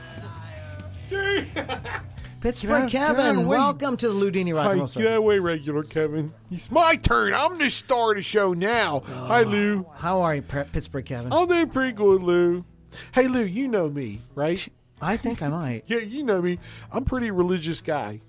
[1.13, 2.01] Ava.
[2.41, 4.67] Pittsburgh Get out- get out of Kevin, the welcome to the Loudini Rock and Roll
[4.67, 5.15] Hi, get out of Circus.
[5.15, 6.33] the way, regular Kevin.
[6.53, 7.35] It's my turn.
[7.35, 9.03] I'm the star of the show now.
[9.09, 9.87] Oh, Hi, Lou.
[9.97, 11.33] How are you, P- Pittsburgh Kevin?
[11.33, 12.65] I'm doing pretty good, Lou.
[13.13, 14.69] Hey, Lou, you know me, right?
[15.03, 15.83] I think I might.
[15.89, 16.59] Yeah, you know me.
[16.93, 18.21] I'm a pretty religious guy.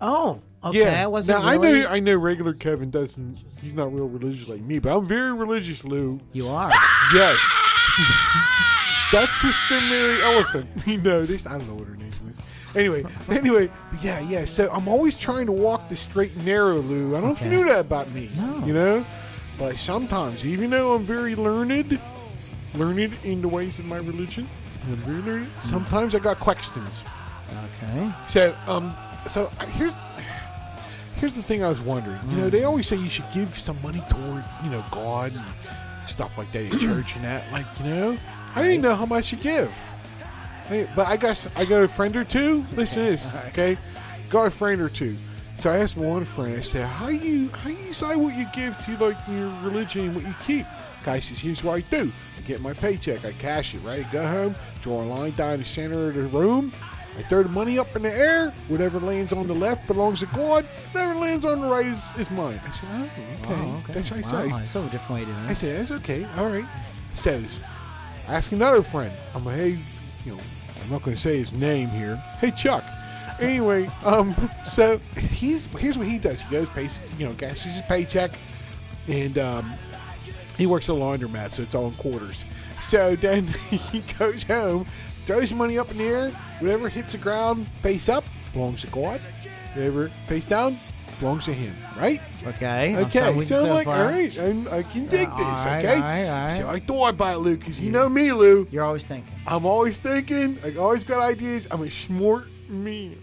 [0.00, 0.80] Oh, okay.
[0.80, 1.04] yeah.
[1.04, 1.78] I wasn't now, really.
[1.80, 1.88] I know.
[1.88, 2.16] I know.
[2.16, 3.38] Regular Kevin doesn't.
[3.62, 6.18] He's not real religious like me, but I'm very religious, Lou.
[6.32, 6.70] You are.
[7.14, 7.38] Yes.
[9.12, 10.68] That's Sister Mary Elephant.
[10.86, 12.40] You know, this, I don't know what her name is.
[12.74, 13.70] Anyway, anyway,
[14.00, 14.44] yeah, yeah.
[14.44, 17.16] So I'm always trying to walk the straight and narrow, Lou.
[17.16, 18.28] I don't know if you knew that about me.
[18.36, 18.64] No.
[18.66, 19.06] You know,
[19.58, 21.98] but sometimes, even though I'm very learned,
[22.74, 24.48] learned in the ways of my religion,
[24.84, 25.48] I'm very learned.
[25.60, 27.04] Sometimes I got questions.
[27.64, 28.12] Okay.
[28.28, 28.94] So, um,
[29.28, 29.94] so here's
[31.16, 32.18] here's the thing I was wondering.
[32.30, 35.44] You know, they always say you should give some money toward, you know, God and
[36.06, 37.50] stuff like that in church and that.
[37.52, 38.18] Like, you know,
[38.54, 39.72] I didn't know how much to give.
[40.72, 42.64] Hey, but I guess I got a friend or two.
[42.72, 43.76] Listen to this, okay?
[44.30, 45.18] Got a friend or two.
[45.58, 46.56] So I asked one friend.
[46.56, 50.14] I said, "How you how you decide what you give to like your religion and
[50.14, 50.66] what you keep?"
[51.04, 52.10] Guy says, "Here's what I do.
[52.38, 53.22] I get my paycheck.
[53.22, 53.80] I cash it.
[53.80, 54.10] Right.
[54.10, 54.54] Go home.
[54.80, 56.72] Draw a line down the center of the room.
[57.18, 58.50] I throw the money up in the air.
[58.68, 60.64] Whatever lands on the left belongs to God.
[60.92, 63.62] Whatever lands on the right is, is mine." I said, "Oh, okay.
[63.62, 63.92] Oh, okay.
[63.92, 66.24] That's what I Wow, say." so different way to I said, that's okay.
[66.38, 66.64] All right.
[67.14, 67.60] Says,
[68.26, 69.12] ask another friend.
[69.34, 69.78] I'm like, hey,
[70.24, 70.40] you know,
[70.82, 72.16] I'm not going to say his name here.
[72.38, 72.84] Hey, Chuck.
[73.40, 76.40] Anyway, um, so he's here's what he does.
[76.42, 78.32] He goes, pays, you know, cashes his paycheck,
[79.08, 79.72] and um,
[80.56, 82.44] he works at a laundromat, so it's all in quarters.
[82.82, 84.86] So then he goes home,
[85.26, 86.30] throws money up in the air.
[86.60, 89.20] Whatever hits the ground face up belongs to God.
[89.74, 90.78] Whatever face down
[91.20, 91.74] belongs to him.
[91.98, 92.20] Right?
[92.46, 92.96] Okay.
[92.96, 94.06] Okay, you so, I'm so like, far.
[94.06, 95.94] all right, I'm, I can dig all this, right, okay?
[95.94, 96.62] all right, all right.
[96.64, 98.66] So I thought about it, Lou, because you know me, Lou.
[98.70, 99.34] You're always thinking.
[99.46, 100.58] I'm always thinking.
[100.64, 101.66] I always got ideas.
[101.70, 103.18] I'm a smart man.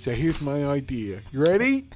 [0.00, 1.20] So here's my idea.
[1.32, 1.86] You ready?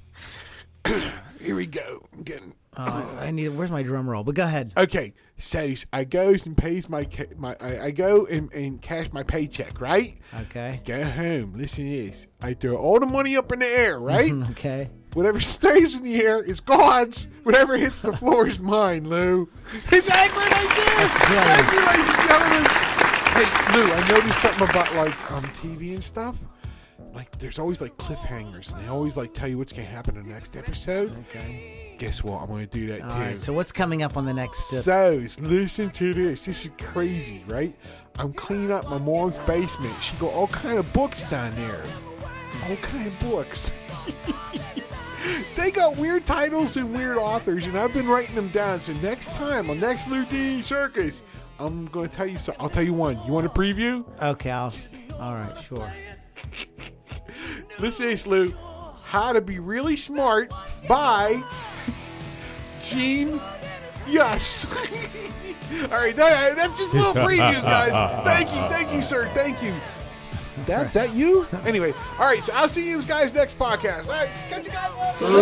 [1.41, 2.07] Here we go.
[2.17, 2.55] I'm getting.
[2.81, 3.49] Oh, I need.
[3.49, 4.23] Where's my drum roll?
[4.23, 4.73] But go ahead.
[4.77, 7.57] Okay, so I goes and pays my ca- my.
[7.61, 10.17] I, I go and, and cash my paycheck, right?
[10.43, 10.81] Okay.
[10.85, 11.55] Go home.
[11.57, 12.29] Listen to this.
[12.41, 14.33] I throw all the money up in the air, right?
[14.51, 14.91] Okay.
[15.15, 17.27] Whatever stays in the air is God's.
[17.43, 19.49] Whatever hits the floor is mine, Lou.
[19.91, 20.35] It's idea.
[20.39, 21.45] That's good.
[21.45, 22.71] Thank you, ladies and gentlemen.
[23.35, 26.39] Hey, Lou, I noticed something about like um TV and stuff.
[27.15, 30.29] Like, there's always like cliffhangers, and they always like tell you what's gonna happen in
[30.29, 31.17] the next episode.
[31.31, 31.78] Okay.
[31.99, 32.41] Guess what?
[32.43, 33.21] I'm gonna do that All too.
[33.21, 33.39] right.
[33.39, 34.73] So what's coming up on the next?
[34.73, 36.45] Uh, So, listen to this.
[36.45, 37.75] This is crazy, right?
[38.17, 39.95] I'm cleaning up my mom's basement.
[40.03, 41.83] She got all kind of books down there.
[42.69, 43.73] All kind of books.
[45.57, 48.81] they got weird titles and weird authors, and I've been writing them down.
[48.81, 51.23] So next time on next Loudini Circus,
[51.59, 52.39] I'm going to tell you.
[52.39, 53.21] So I'll tell you one.
[53.27, 54.05] You want a preview?
[54.23, 54.51] okay.
[54.51, 54.73] I'll,
[55.21, 55.57] all right.
[55.63, 55.93] Sure.
[57.79, 58.53] Listen to this, Lou.
[59.03, 60.53] How to Be Really Smart
[60.89, 61.43] by
[62.81, 63.41] Gene
[64.07, 64.65] Yes.
[65.83, 67.93] All right, that- that's just a little preview, guys.
[68.25, 69.29] Thank you, thank you, sir.
[69.35, 69.75] Thank you.
[70.67, 71.47] That's that you?
[71.65, 74.07] Anyway, all right, so I'll see you guys next podcast.
[74.07, 74.91] All right, catch you guys
[75.23, 75.39] later.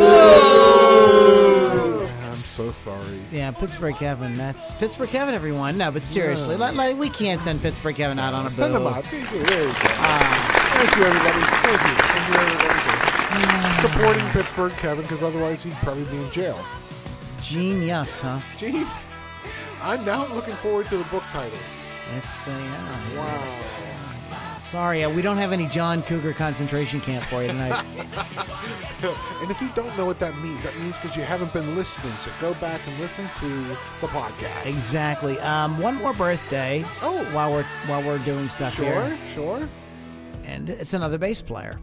[2.23, 3.19] I'm so sorry.
[3.33, 4.37] Yeah, Pittsburgh Kevin.
[4.37, 5.79] That's Pittsburgh Kevin, everyone.
[5.79, 8.85] No, but seriously, like, like, we can't send Pittsburgh Kevin out on a Send bill.
[8.85, 9.05] them out.
[9.07, 9.43] Thank you.
[9.47, 9.75] There you go.
[9.79, 10.75] Ah.
[10.77, 11.41] Thank you, everybody.
[11.63, 11.95] Thank you.
[12.03, 12.83] Thank you, everybody.
[13.89, 16.59] Supporting Pittsburgh, Kevin, because otherwise he'd probably be in jail.
[17.47, 18.41] Genius, huh?
[18.57, 18.85] Gee,
[19.81, 21.61] I'm now looking forward to the book titles.
[22.13, 23.19] Yes, uh, yeah.
[23.19, 24.59] Wow.
[24.59, 27.85] Sorry, uh, we don't have any John Cougar concentration camp for you tonight.
[29.41, 32.13] and if you don't know what that means, that means because you haven't been listening.
[32.19, 33.49] So go back and listen to
[34.01, 34.67] the podcast.
[34.67, 35.39] exactly.
[35.39, 36.85] Um, one more birthday.
[37.01, 37.25] Oh.
[37.33, 39.59] while we're while we're doing stuff Sure, here, sure.
[39.61, 39.69] sure.
[40.45, 41.79] and it's another bass player.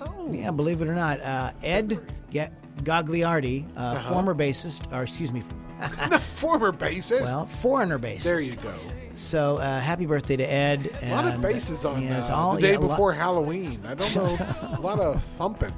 [0.00, 0.28] Oh.
[0.30, 2.00] Yeah, believe it or not, uh, Ed
[2.30, 2.50] Ga-
[2.84, 4.12] Gagliardi, uh, Uh-huh.
[4.12, 5.42] former bassist, or excuse me,
[6.34, 7.22] Former bassist.
[7.22, 8.22] well, foreigner bassist.
[8.22, 8.72] there you go.
[9.12, 10.90] So uh, happy birthday to Ed.
[11.02, 13.80] A lot of basses on yes, uh, all- the day yeah, before Halloween.
[13.86, 14.38] I don't know.
[14.78, 15.72] a lot of thumping.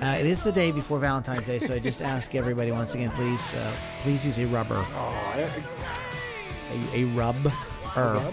[0.00, 3.10] Uh, it is the day before Valentine's Day, so I just ask everybody once again,
[3.12, 5.48] please, uh, please use a rubber, Oh, I,
[6.96, 7.36] a, a rub.
[7.46, 7.54] Rub?
[7.94, 8.32] No.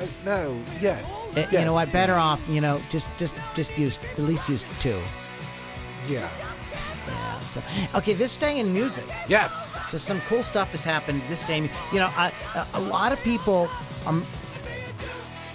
[0.00, 0.62] Uh, no.
[0.80, 1.36] Yes.
[1.36, 1.92] Uh, You know what?
[1.92, 4.98] Better off, you know, just just just use at least use two.
[6.08, 6.30] Yeah.
[7.10, 7.38] Yeah.
[7.40, 7.62] So
[7.94, 9.04] okay, this day in music.
[9.28, 9.74] Yes.
[9.90, 11.58] So some cool stuff has happened this day.
[11.92, 12.32] You know, I,
[12.74, 13.70] a, lot of people,
[14.06, 14.24] um,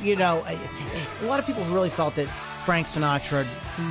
[0.01, 0.59] you know, a,
[1.23, 2.27] a lot of people really felt that
[2.65, 3.45] Frank Sinatra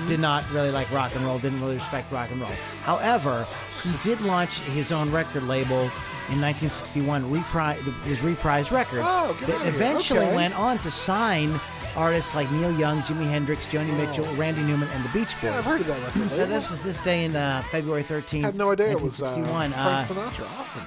[0.06, 2.50] did not really like rock and roll, didn't really respect rock and roll.
[2.82, 3.46] However,
[3.82, 5.90] he did launch his own record label
[6.30, 9.04] in 1961, reprise was Reprise Records.
[9.06, 10.34] Oh, that eventually Okay.
[10.34, 11.60] went on to sign
[11.96, 15.44] artists like Neil Young, Jimi Hendrix, Joni Mitchell, Randy Newman, and the Beach Boys.
[15.44, 16.30] Yeah, I've heard of that record.
[16.30, 19.24] So this was this day in uh, February 13th, had no idea it was uh,
[19.26, 19.72] 1961.
[19.72, 20.50] Frank Uh, Sinatra.
[20.58, 20.82] Awesome.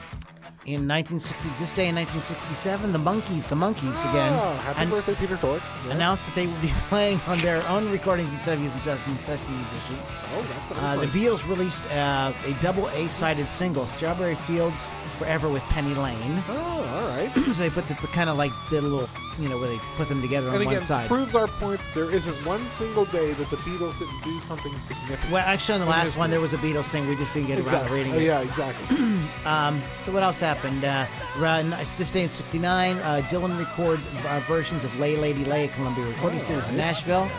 [0.66, 5.14] In 1960, this day in 1967, the Monkees, the Monkees again, Oh, happy an- birthday,
[5.14, 5.62] Peter Tork.
[5.86, 5.92] Yeah.
[5.94, 9.46] announced that they would be playing on their own recordings instead of using session, session
[9.58, 10.12] musicians.
[10.34, 11.06] Oh, that's, that's Uh, the.
[11.08, 14.90] Beatles released uh, a double A-sided single, "Strawberry Fields
[15.20, 16.42] Forever" with Penny Lane.
[16.50, 17.32] Oh, all right.
[17.36, 19.08] so they put the, the kind of like the little,
[19.38, 21.08] you know, where they put them together on and one side.
[21.08, 21.80] proves our point.
[21.94, 25.32] There isn't one single day that the Beatles didn't do something significant.
[25.32, 27.08] well, actually, on the last one there was a Beatles thing.
[27.08, 28.24] We just didn't get around to reading Oh, it.
[28.24, 28.98] yeah, exactly.
[29.46, 30.55] Um, so what else happened?
[30.56, 30.84] Happened?
[30.84, 31.06] Uh,
[31.40, 35.74] around this day in '69, uh, Dylan records uh, versions of "Lay Lady Lay" at
[35.74, 37.30] Columbia Recording Studios in Nashville.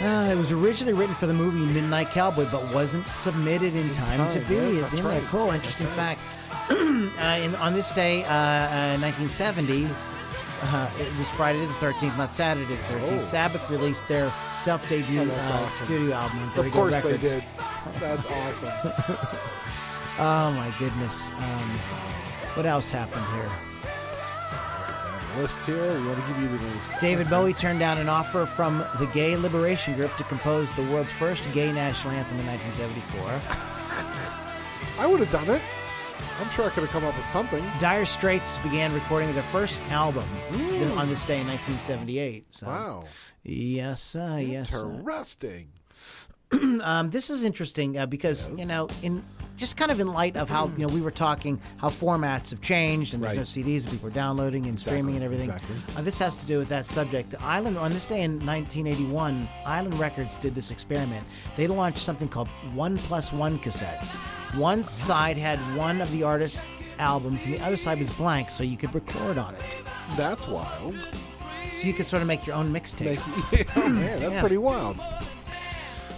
[0.00, 4.30] Uh, it was originally written for the movie Midnight Cowboy, but wasn't submitted in time,
[4.32, 4.56] to be.
[4.56, 5.22] right, that's right.
[5.24, 5.50] cool?
[5.52, 6.20] Interesting fact.
[6.70, 6.74] uh,
[7.40, 9.86] in, on this day, uh, uh, 1970,
[10.64, 13.18] uh, it was Friday the 13th, not Saturday the 13th.
[13.18, 13.20] Oh.
[13.20, 15.84] Sabbath released their self-debut Oh, uh, awesome.
[15.84, 17.22] studio album on Of course Records.
[17.22, 17.44] they did.
[18.00, 18.92] That's awesome.
[20.18, 21.30] Oh my goodness.
[21.30, 21.70] Um,
[22.54, 23.50] what else happened here?
[25.42, 25.98] List here.
[25.98, 26.88] We want to give you the news.
[27.00, 31.12] David Bowie turned down an offer from the Gay Liberation Group to compose the world's
[31.12, 35.02] first gay national anthem in 1974.
[35.02, 35.62] I would have done it.
[36.40, 37.64] I'm sure I could have come up with something.
[37.78, 40.96] Dire Straits began recording their first album Mm.
[40.98, 42.44] on this day in 1978.
[42.54, 43.04] So, Wow.
[43.42, 44.38] Yes, sir.
[44.38, 44.92] Yes, sir.
[44.92, 45.68] Interesting.
[46.82, 49.24] um, this is interesting uh, because you know, in
[49.56, 52.60] just kind of in light of how you know we were talking how formats have
[52.60, 53.62] changed and there's no.
[53.62, 55.50] CDs, people are downloading and streaming and everything.
[55.50, 55.76] exactly.
[55.96, 57.30] Uh, this has to do with that subject.
[57.30, 61.24] The Island on this day in 1981, Island Records did this experiment.
[61.56, 64.14] They launched something called one plus one cassettes.
[64.58, 66.66] One side had one of the artist's
[66.98, 69.76] albums, and the other side was blank, so you could record on it.
[70.16, 70.94] That's wild.
[71.70, 73.18] So you could sort of make your own mixtape.
[73.76, 74.40] man, that's Yeah.
[74.40, 74.98] pretty wild.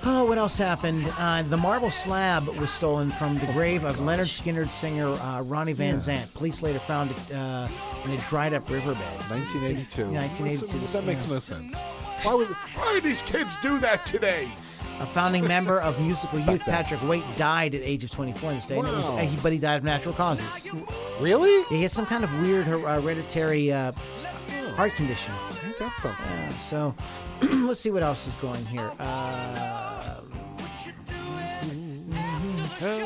[0.06, 1.10] Oh, what else happened?
[1.18, 5.72] Uh, the marble slab was stolen from the grave of Lynyrd Skynyrd's singer uh, Ronnie
[5.72, 6.32] Van Zant.
[6.34, 7.68] Police later found it uh,
[8.04, 8.98] in a dried-up riverbed.
[9.30, 10.02] 1982.
[10.02, 10.92] Yeah, 1982.
[10.92, 11.32] That makes yeah.
[11.32, 11.74] no sense.
[12.22, 14.48] Why would Why would these kids do that today?
[15.00, 16.60] A founding member of musical youth.
[16.60, 18.78] Patrick Waite, died at age of 24 in this day.
[18.78, 20.66] and was- uh, but he died of natural causes.
[21.18, 21.64] Really?
[21.74, 23.92] He had some kind of weird uh, hereditary uh,
[24.76, 25.32] heart condition.
[25.78, 26.26] That's something.
[26.26, 26.94] Yeah, so
[27.66, 28.90] let's see what else is going here.
[28.98, 30.20] Uh,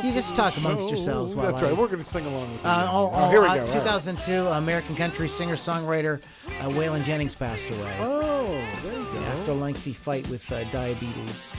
[0.02, 1.76] you just talk amongst yourselves while That's I- right.
[1.76, 2.68] We're going to sing along with you.
[2.68, 3.60] Uh, oh, Oh, oh, here we uh, go.
[3.60, 3.74] All right.
[3.74, 6.22] 2002, American country singer songwriter
[6.60, 8.46] uh, Waylon Jennings passed away Oh,
[8.82, 9.18] there you go.
[9.20, 11.52] after a lengthy fight with uh, diabetes.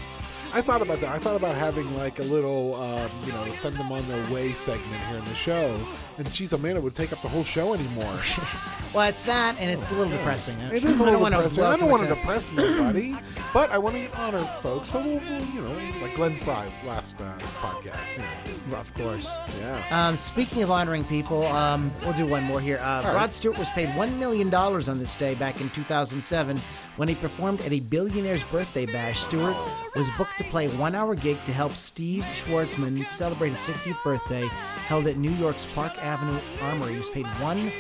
[0.54, 1.16] I thought about that.
[1.16, 4.52] I thought about having like a little, um, you know, send them on their way
[4.52, 5.80] segment here in the show.
[6.20, 8.20] And geez, man, it would take up the whole show anymore.
[8.92, 10.58] Well, it's that, and it's a little depressing.
[10.62, 11.64] It is a I don't little wanna depressing.
[11.64, 13.16] I don't want to depress anybody,
[13.54, 14.90] but I want to honor folks.
[14.90, 18.18] So we'll, we'll, you know, like Glenn Frey last uh, podcast.
[18.18, 18.24] You
[18.72, 18.78] know.
[18.78, 19.28] Of course.
[19.60, 19.84] Yeah.
[19.92, 22.80] Um, speaking of honoring people, um, we'll do one more here.
[22.80, 23.14] Uh, right.
[23.14, 26.58] Rod Stewart was paid $1 million on this day back in 2007
[26.96, 29.20] when he performed at a billionaire's birthday bash.
[29.20, 29.56] Stewart
[29.96, 34.04] was booked to play a one hour gig to help Steve Schwarzman celebrate his 60th
[34.04, 34.48] birthday,
[34.88, 36.94] held at New York's Park Avenue Armory.
[36.94, 37.72] He was paid one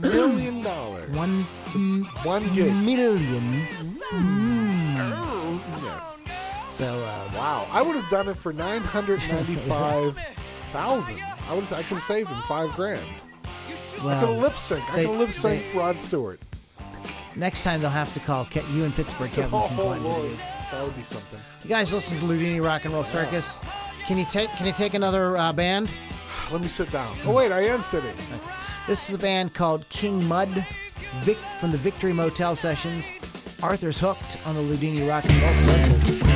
[0.00, 1.08] Million dollars.
[1.14, 1.42] one
[2.24, 2.72] One gig.
[2.74, 3.66] million.
[5.82, 6.16] Yes.
[6.66, 7.66] So uh, Wow.
[7.70, 10.18] I would have done it for nine hundred ninety-five
[10.72, 11.20] thousand.
[11.48, 11.64] I would.
[11.72, 13.04] I could have saved him five grand.
[14.02, 14.82] I could lip sync.
[14.92, 16.40] I could lip sync Rod Stewart.
[17.34, 19.50] next time they'll have to call Ke- you in Pittsburgh, Kevin.
[19.54, 20.36] Oh, can Lord, you.
[20.72, 21.38] that would be something.
[21.62, 23.58] You guys listen to Loudini Rock and Roll Circus.
[24.06, 25.88] Can you take Can you take another uh, band?
[26.52, 27.16] Let me sit down.
[27.24, 28.14] Oh wait, I am sitting.
[28.86, 30.48] This is a band called King Mug,
[31.22, 33.10] Vic from the Victory Motel sessions.
[33.62, 36.35] Arthur's hooked on the Loudini Rock and Roll Circus.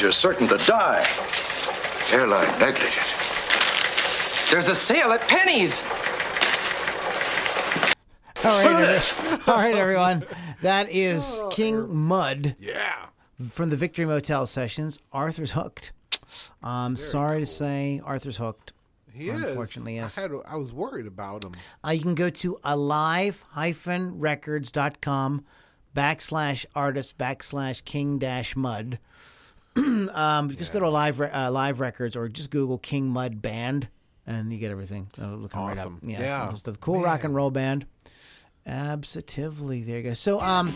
[0.00, 1.04] Passengers certain to die.
[2.10, 3.04] Airline negligent.
[4.50, 5.82] There's a sale at Penny's.
[8.42, 10.24] All right, every- all right, everyone.
[10.62, 12.54] That is King Mug.
[12.58, 13.08] Yeah.
[13.50, 14.98] From the Victory Motel sessions.
[15.12, 15.92] Arthur's hooked.
[16.62, 18.72] I'm sorry to say, Arthur's hooked.
[19.12, 20.02] He Unfortunately, is.
[20.02, 20.16] yes.
[20.16, 21.52] I, had, I was worried about him.
[21.86, 25.44] Uh, you can go to alive-records.com
[25.94, 28.96] backslash artist backslash king dash mug.
[30.12, 33.88] um, just go to Alive, Re- uh, Live Records or just Google King Mug Band
[34.26, 35.08] and you get everything.
[35.16, 35.86] It'll come right up.
[35.86, 36.00] Awesome.
[36.02, 36.46] Yeah, Yeah.
[36.46, 37.86] so it's the cool rock and roll band.
[38.66, 39.82] Absolutely.
[39.82, 40.12] There you go.
[40.12, 40.68] So, um,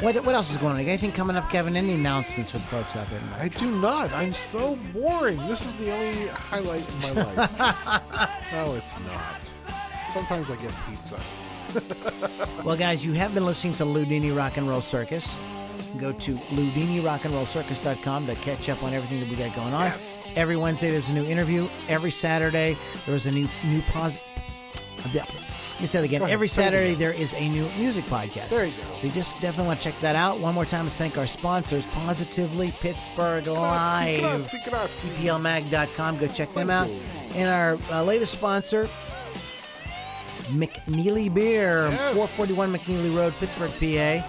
[0.00, 0.80] what, what else is going on?
[0.80, 1.76] Anything coming up, Kevin?
[1.76, 3.40] Any announcements for the folks out there tonight?
[3.40, 4.12] I do not.
[4.12, 5.38] I'm so boring.
[5.48, 7.58] This is the only highlight in my life.
[8.52, 9.74] no, it's not.
[10.12, 11.20] Sometimes I get pizza.
[12.64, 15.38] well, guys, you have been listening to Loudini Rock and Roll Circus.
[15.96, 19.92] Go to loudinirockandrollcircus.com to catch up on everything that we got going on.
[20.36, 21.68] Every Wednesday, there's a new interview.
[21.88, 22.76] Every Saturday,
[23.06, 24.18] there is a new new pos.
[25.78, 26.22] Let me say that again.
[26.22, 28.48] Ahead, Every Saturday, there is a new music podcast.
[28.48, 28.96] There you go.
[28.96, 30.40] So you just definitely want to check that out.
[30.40, 34.50] One more time, let's thank our sponsors, Positively Pittsburgh Live.
[34.50, 36.18] PPLMag.com.
[36.18, 36.90] Go check them out.
[37.36, 38.88] And our uh, latest sponsor,
[40.48, 42.14] McNeilly Beer, Yes.
[42.14, 44.28] 441 McNeilly Road, Pittsburgh, PA.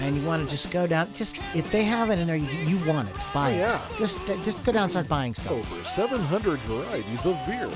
[0.00, 1.12] And you want to just go down.
[1.14, 3.14] Just if they have it in there, you, you want it.
[3.32, 3.58] Buy Oh, it.
[3.58, 3.80] yeah.
[3.98, 5.52] Just uh, just go down and start buying stuff.
[5.52, 7.70] Over 700 varieties of beer.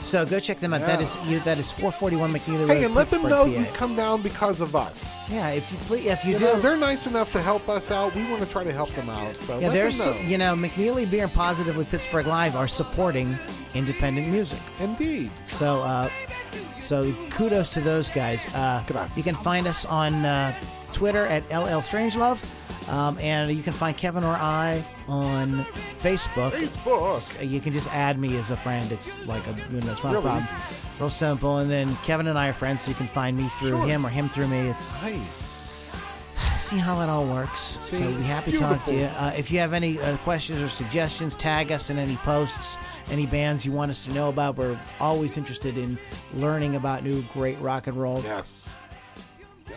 [0.00, 0.80] So go check them out.
[0.80, 1.06] That Yeah.
[1.06, 1.40] is you.
[1.40, 2.70] That is 441 McNeilly Road.
[2.70, 3.50] Hey, and let them know PA.
[3.50, 5.18] you come down because of us.
[5.30, 7.90] Yeah, if you please, if you, You do, know, they're nice enough to help us
[7.90, 8.14] out.
[8.14, 9.36] We want to try to help them out.
[9.36, 13.38] So yeah, there's you know McNeilly Beer and Positively Pittsburgh Live are supporting
[13.74, 14.58] independent music.
[14.80, 15.30] Indeed.
[15.46, 16.08] So, uh,
[16.80, 18.46] so kudos to those guys.
[18.54, 18.82] Uh,
[19.16, 20.54] you can find us on uh,
[20.92, 22.42] Twitter at LL Strangelove,
[22.90, 25.52] um, and you can find Kevin or I on
[26.02, 26.50] Facebook.
[26.52, 27.48] Facebook.
[27.48, 28.90] You can just add me as a friend.
[28.92, 30.44] It's like a, you know, it's not a Real problem.
[30.44, 30.54] easy.
[30.98, 31.58] Real simple.
[31.58, 33.86] And then Kevin and I are friends, so you can find me through Sure.
[33.86, 34.68] him or him through me.
[34.68, 34.96] It's
[36.56, 37.78] see how that all works.
[37.80, 39.04] so See, we'd be happy to talk to you.
[39.04, 42.76] Uh, if you have any uh, questions or suggestions, tag us in any posts,
[43.10, 44.56] any bands you want us to know about.
[44.56, 45.98] We're always interested in
[46.34, 48.20] learning about new great rock and roll.
[48.22, 48.76] Yes.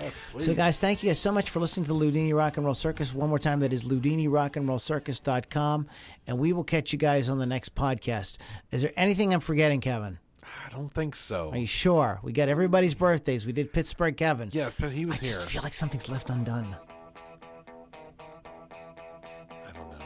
[0.04, 0.46] Yes, please.
[0.46, 2.76] So, guys, thank you guys so much for listening to the Loudini Rock and Roll
[2.76, 3.14] Circus.
[3.14, 5.88] One more time, that is loudinirockandrollcircus.com.
[6.28, 8.38] And we will catch you guys on the next podcast.
[8.72, 10.20] Is there anything I'm forgetting, Kevin?
[10.66, 11.52] I don't think so.
[11.52, 12.20] Are you sure?
[12.22, 13.46] We got everybody's birthdays.
[13.46, 14.50] We did Pittsburgh Kevin.
[14.52, 15.30] Yeah, but he was here.
[15.30, 16.76] I just feel like something's left undone.
[19.50, 20.06] I don't know.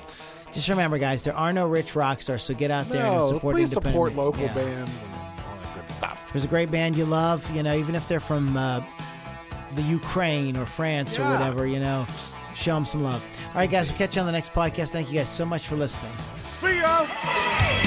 [0.51, 3.55] Just remember, guys, there are no rich rock stars, so get out there and support
[3.55, 3.93] please independent.
[3.93, 4.53] support local yeah.
[4.53, 6.31] bands and all that good stuff.
[6.31, 8.81] There's a great band you love, you know, even if they're from uh,
[9.75, 12.05] the Ukraine or France or whatever, you know,
[12.53, 13.25] show them some love.
[13.49, 14.89] All right, guys, we'll catch you on the next podcast.
[14.89, 16.11] Thank you guys so much for listening.
[16.43, 17.86] See ya.